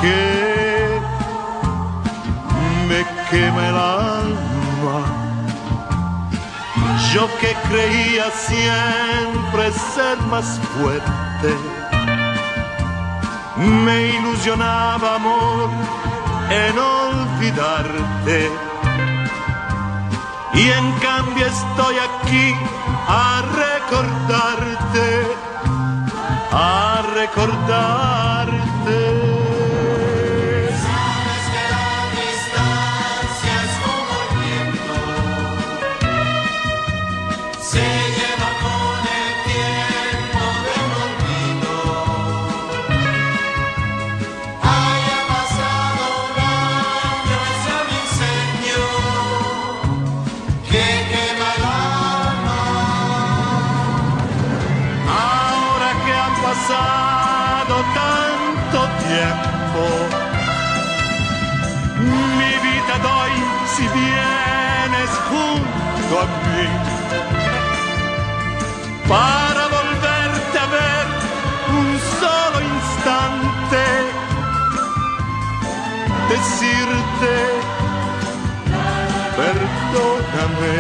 que 0.00 1.00
me 2.88 3.04
quema 3.28 3.68
el 3.68 3.76
alma. 3.76 5.20
Yo 7.12 7.28
que 7.40 7.54
creía 7.68 8.30
siempre 8.30 9.72
ser 9.72 10.16
más 10.30 10.60
fuerte, 10.74 11.56
me 13.60 14.08
ilusionaba 14.16 15.16
amor 15.16 15.70
en 16.50 16.78
olvidarte. 16.78 18.50
Y 20.54 20.68
en 20.68 20.92
cambio 21.00 21.46
estoy 21.46 21.96
aquí 21.96 22.54
a 23.06 23.42
recordarte, 23.62 25.26
a 26.52 27.02
recordarte. 27.14 28.50
Decirte, 77.20 77.36
perdóname, 79.36 80.76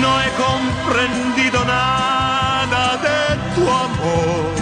no 0.00 0.10
he 0.20 0.28
comprendido 0.46 1.64
nada 1.64 2.96
de 2.96 3.20
tu 3.54 3.62
amor. 3.68 4.52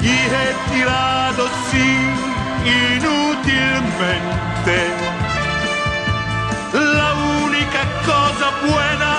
Y 0.00 0.04
he 0.08 0.48
tirado 0.72 1.48
sí 1.70 1.90
inútilmente. 2.96 4.78
La 6.72 7.10
única 7.44 7.82
cosa 8.06 8.46
buena 8.66 9.17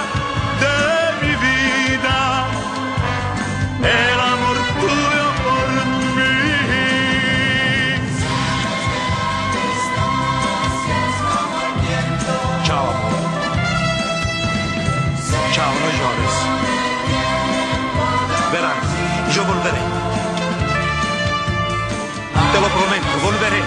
prometo, 22.80 23.07
volveré. 23.23 23.61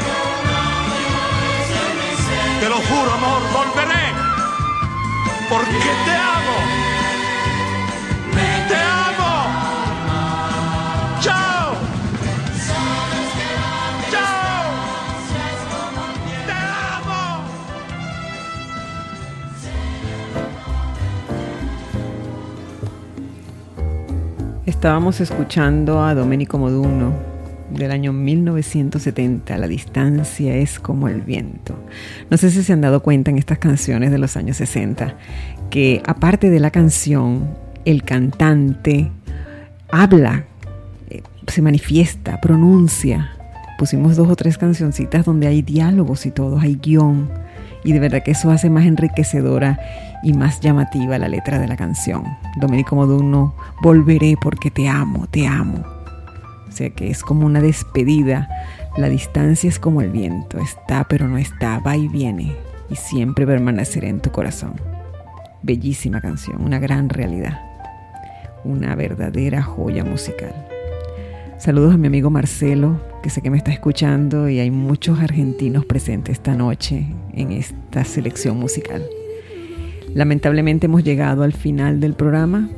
Te 2.60 2.68
lo 2.68 2.76
juro, 2.76 3.12
amor, 3.12 3.42
volveré. 3.52 4.04
Porque 5.50 5.90
te 6.06 6.14
amo. 6.36 6.56
Te 8.68 8.76
amo. 8.76 9.32
Chao. 11.20 11.74
Chao. 14.10 14.62
Te 16.46 16.52
amo. 16.96 17.20
Estábamos 24.64 25.20
escuchando 25.20 26.02
a 26.02 26.14
Domenico 26.14 26.56
Moduno 26.58 27.31
del 27.74 27.90
año 27.90 28.12
1970, 28.12 29.56
La 29.58 29.66
distancia 29.66 30.54
es 30.56 30.78
como 30.78 31.08
el 31.08 31.22
viento. 31.22 31.78
No 32.30 32.36
sé 32.36 32.50
si 32.50 32.62
se 32.62 32.72
han 32.72 32.80
dado 32.80 33.02
cuenta 33.02 33.30
en 33.30 33.38
estas 33.38 33.58
canciones 33.58 34.10
de 34.10 34.18
los 34.18 34.36
años 34.36 34.56
60 34.58 35.16
que 35.70 36.02
aparte 36.06 36.50
de 36.50 36.60
la 36.60 36.70
canción, 36.70 37.48
el 37.84 38.02
cantante 38.04 39.10
habla, 39.90 40.44
eh, 41.08 41.22
se 41.46 41.62
manifiesta, 41.62 42.40
pronuncia. 42.40 43.30
Pusimos 43.78 44.16
dos 44.16 44.28
o 44.28 44.36
tres 44.36 44.58
cancioncitas 44.58 45.24
donde 45.24 45.46
hay 45.46 45.62
diálogos 45.62 46.26
y 46.26 46.30
todo, 46.30 46.58
hay 46.58 46.76
guion. 46.76 47.30
Y 47.84 47.92
de 47.92 48.00
verdad 48.00 48.22
que 48.22 48.32
eso 48.32 48.50
hace 48.50 48.70
más 48.70 48.84
enriquecedora 48.84 49.80
y 50.22 50.34
más 50.34 50.60
llamativa 50.60 51.18
la 51.18 51.28
letra 51.28 51.58
de 51.58 51.66
la 51.66 51.76
canción. 51.76 52.24
Domenico 52.60 52.94
Moduno, 52.94 53.54
volveré 53.82 54.36
porque 54.40 54.70
te 54.70 54.88
amo, 54.88 55.26
te 55.26 55.46
amo. 55.46 56.01
O 56.72 56.74
sea 56.74 56.88
que 56.88 57.10
es 57.10 57.22
como 57.22 57.44
una 57.44 57.60
despedida. 57.60 58.48
La 58.96 59.10
distancia 59.10 59.68
es 59.68 59.78
como 59.78 60.00
el 60.00 60.10
viento, 60.10 60.58
está 60.58 61.04
pero 61.04 61.28
no 61.28 61.36
está, 61.36 61.80
va 61.80 61.98
y 61.98 62.08
viene, 62.08 62.56
y 62.88 62.96
siempre 62.96 63.46
permanecerá 63.46 64.08
en 64.08 64.20
tu 64.20 64.30
corazón. 64.32 64.72
Bellísima 65.62 66.22
canción, 66.22 66.62
una 66.62 66.78
gran 66.78 67.10
realidad, 67.10 67.60
una 68.64 68.94
verdadera 68.94 69.62
joya 69.62 70.02
musical. 70.02 70.54
Saludos 71.58 71.92
a 71.92 71.98
mi 71.98 72.06
amigo 72.06 72.30
Marcelo, 72.30 72.98
que 73.22 73.28
sé 73.28 73.42
que 73.42 73.50
me 73.50 73.58
está 73.58 73.70
escuchando 73.70 74.48
y 74.48 74.58
hay 74.58 74.70
muchos 74.70 75.20
argentinos 75.20 75.84
presentes 75.84 76.38
esta 76.38 76.54
noche 76.54 77.04
en 77.34 77.52
esta 77.52 78.02
selección 78.04 78.58
musical. 78.58 79.04
Lamentablemente 80.14 80.86
hemos 80.86 81.04
llegado 81.04 81.42
al 81.42 81.52
final 81.52 82.00
del 82.00 82.14
programa. 82.14 82.70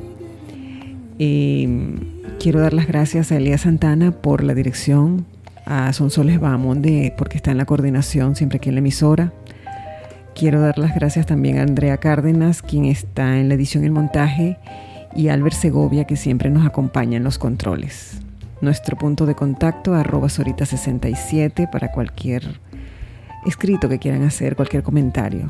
Eh, 1.19 1.95
Quiero 2.39 2.59
dar 2.59 2.73
las 2.73 2.85
gracias 2.85 3.31
a 3.31 3.37
Elías 3.37 3.61
Santana 3.61 4.11
por 4.11 4.43
la 4.43 4.53
dirección, 4.53 5.25
a 5.65 5.91
Sonsoles 5.93 6.39
Bahamonde 6.39 7.11
porque 7.17 7.37
está 7.37 7.49
en 7.49 7.57
la 7.57 7.65
coordinación 7.65 8.35
siempre 8.35 8.57
aquí 8.57 8.69
en 8.69 8.75
la 8.75 8.79
emisora. 8.79 9.33
Quiero 10.35 10.61
dar 10.61 10.77
las 10.77 10.93
gracias 10.93 11.25
también 11.25 11.57
a 11.57 11.63
Andrea 11.63 11.97
Cárdenas, 11.97 12.61
quien 12.61 12.85
está 12.85 13.39
en 13.39 13.49
la 13.49 13.55
edición 13.55 13.81
y 13.81 13.87
el 13.87 13.93
montaje, 13.93 14.59
y 15.15 15.29
a 15.29 15.33
Albert 15.33 15.55
Segovia, 15.55 16.03
que 16.03 16.17
siempre 16.17 16.51
nos 16.51 16.67
acompaña 16.67 17.17
en 17.17 17.23
los 17.23 17.39
controles. 17.39 18.21
Nuestro 18.61 18.95
punto 18.95 19.25
de 19.25 19.33
contacto, 19.33 19.95
arroba 19.95 20.27
Sorita67, 20.27 21.67
para 21.71 21.91
cualquier 21.91 22.59
escrito 23.47 23.89
que 23.89 23.97
quieran 23.97 24.21
hacer, 24.21 24.55
cualquier 24.55 24.83
comentario. 24.83 25.49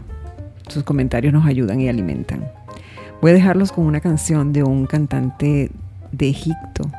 Sus 0.70 0.84
comentarios 0.84 1.34
nos 1.34 1.46
ayudan 1.46 1.82
y 1.82 1.90
alimentan. 1.90 2.46
Voy 3.26 3.32
a 3.32 3.34
dejarlos 3.34 3.72
con 3.72 3.88
una 3.88 4.02
canción 4.02 4.54
de 4.54 4.62
un 4.62 4.86
cantante 4.86 5.72
de 6.12 6.30
Egipto. 6.30 6.92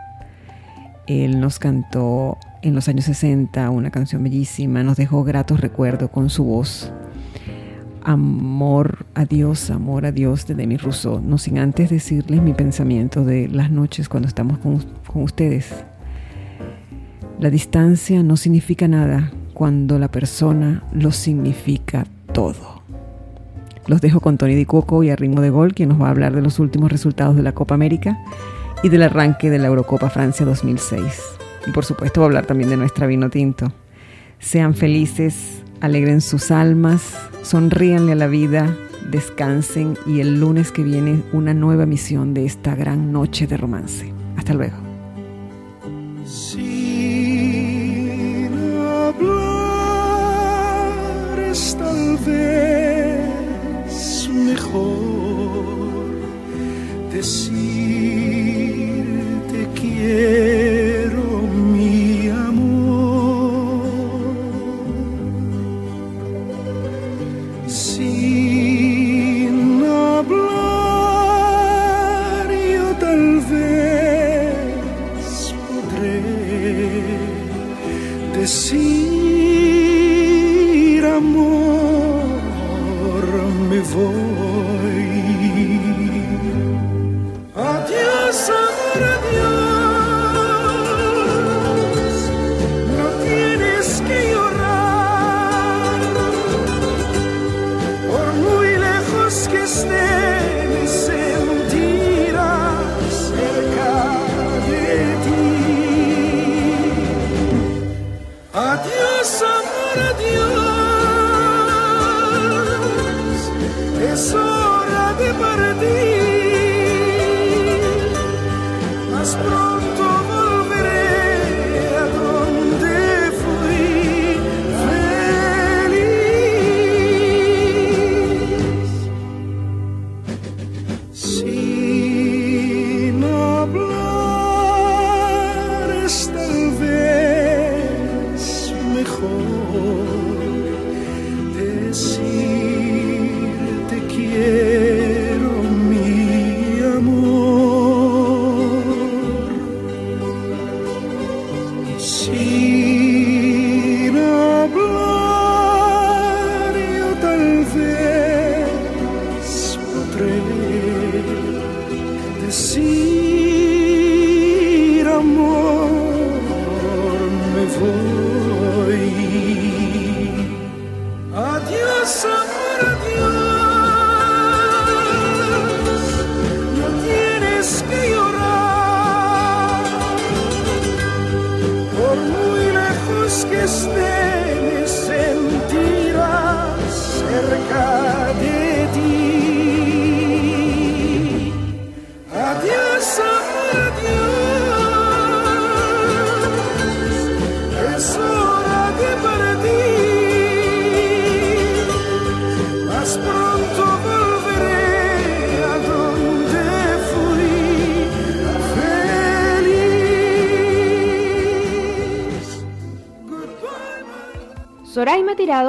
Él 1.07 1.39
nos 1.39 1.61
cantó 1.61 2.37
en 2.63 2.75
los 2.75 2.89
años 2.89 3.05
60 3.05 3.71
una 3.71 3.93
canción 3.93 4.25
bellísima, 4.25 4.83
nos 4.83 4.97
dejó 4.97 5.23
gratos 5.23 5.61
recuerdos 5.61 6.11
con 6.11 6.29
su 6.29 6.43
voz. 6.43 6.91
Amor 8.03 9.07
a 9.15 9.25
Dios, 9.25 9.71
amor 9.71 10.05
a 10.05 10.11
Dios 10.11 10.49
de 10.49 10.57
Demi 10.57 10.79
Rousseau. 10.79 11.21
No 11.21 11.39
sin 11.39 11.59
antes 11.59 11.91
decirles 11.91 12.43
mi 12.43 12.55
pensamiento 12.55 13.25
de 13.25 13.47
las 13.47 13.71
noches 13.71 14.09
cuando 14.09 14.27
estamos 14.27 14.59
con, 14.59 14.85
con 15.07 15.23
ustedes. 15.23 15.85
La 17.39 17.51
distancia 17.51 18.25
no 18.25 18.37
significa 18.37 18.89
nada 18.89 19.31
cuando 19.55 19.97
la 20.01 20.09
persona 20.09 20.83
lo 20.93 21.13
significa 21.13 22.05
todo. 22.33 22.76
Los 23.87 24.01
dejo 24.01 24.21
con 24.21 24.37
Tony 24.37 24.55
Di 24.55 24.65
Cuoco 24.65 25.03
y 25.03 25.11
a 25.11 25.17
ritmo 25.17 25.41
de 25.41 25.51
gol, 25.51 25.75
quien 25.75 25.91
nos 25.91 26.01
va 26.01 26.09
a 26.09 26.11
hablar 26.11 26.35
de 26.35 26.43
los 26.43 26.59
últimos 26.59 26.91
resultados 26.91 27.37
de 27.37 27.43
la 27.43 27.53
Copa 27.53 27.75
América 27.75 28.19
y 28.83 28.89
del 28.89 29.03
arranque 29.03 29.49
de 29.49 29.59
la 29.59 29.69
Eurocopa 29.69 30.11
Francia 30.11 30.45
2006. 30.45 31.23
Y 31.67 31.71
por 31.71 31.85
supuesto 31.85 32.21
va 32.21 32.27
a 32.27 32.29
hablar 32.29 32.47
también 32.47 32.71
de 32.71 32.77
nuestra 32.77 33.07
vino 33.07 33.31
tinto. 33.31 33.73
Sean 34.41 34.75
felices, 34.75 35.63
alegren 35.81 36.21
sus 36.21 36.51
almas, 36.51 37.17
sonríanle 37.43 38.13
a 38.13 38.17
la 38.17 38.27
vida, 38.27 38.77
descansen 39.11 39.97
y 40.07 40.21
el 40.21 40.41
lunes 40.41 40.73
que 40.73 40.83
viene 40.83 41.23
una 41.33 41.55
nueva 41.55 41.87
misión 41.87 42.35
de 42.35 42.45
esta 42.45 42.75
gran 42.75 43.13
noche 43.13 43.47
de 43.47 43.57
romance. 43.57 44.13
Hasta 44.37 44.53
luego. 44.53 44.77
Sin 46.25 46.75
hablar 48.85 49.57
tal 51.79 52.17
vez 52.27 53.16
mejor 54.45 56.07
decir 57.13 58.95
te 59.51 59.81
quiero. 59.81 60.76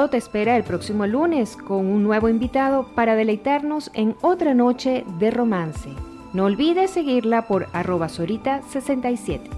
Te 0.06 0.16
espera 0.16 0.56
el 0.56 0.62
próximo 0.62 1.08
lunes 1.08 1.56
con 1.56 1.86
un 1.86 2.04
nuevo 2.04 2.28
invitado 2.28 2.86
para 2.94 3.16
deleitarnos 3.16 3.90
en 3.94 4.14
otra 4.22 4.54
noche 4.54 5.04
de 5.18 5.32
romance. 5.32 5.90
No 6.32 6.44
olvides 6.44 6.92
seguirla 6.92 7.48
por 7.48 7.66
arroba 7.72 8.08
sorita 8.08 8.62
67. 8.62 9.57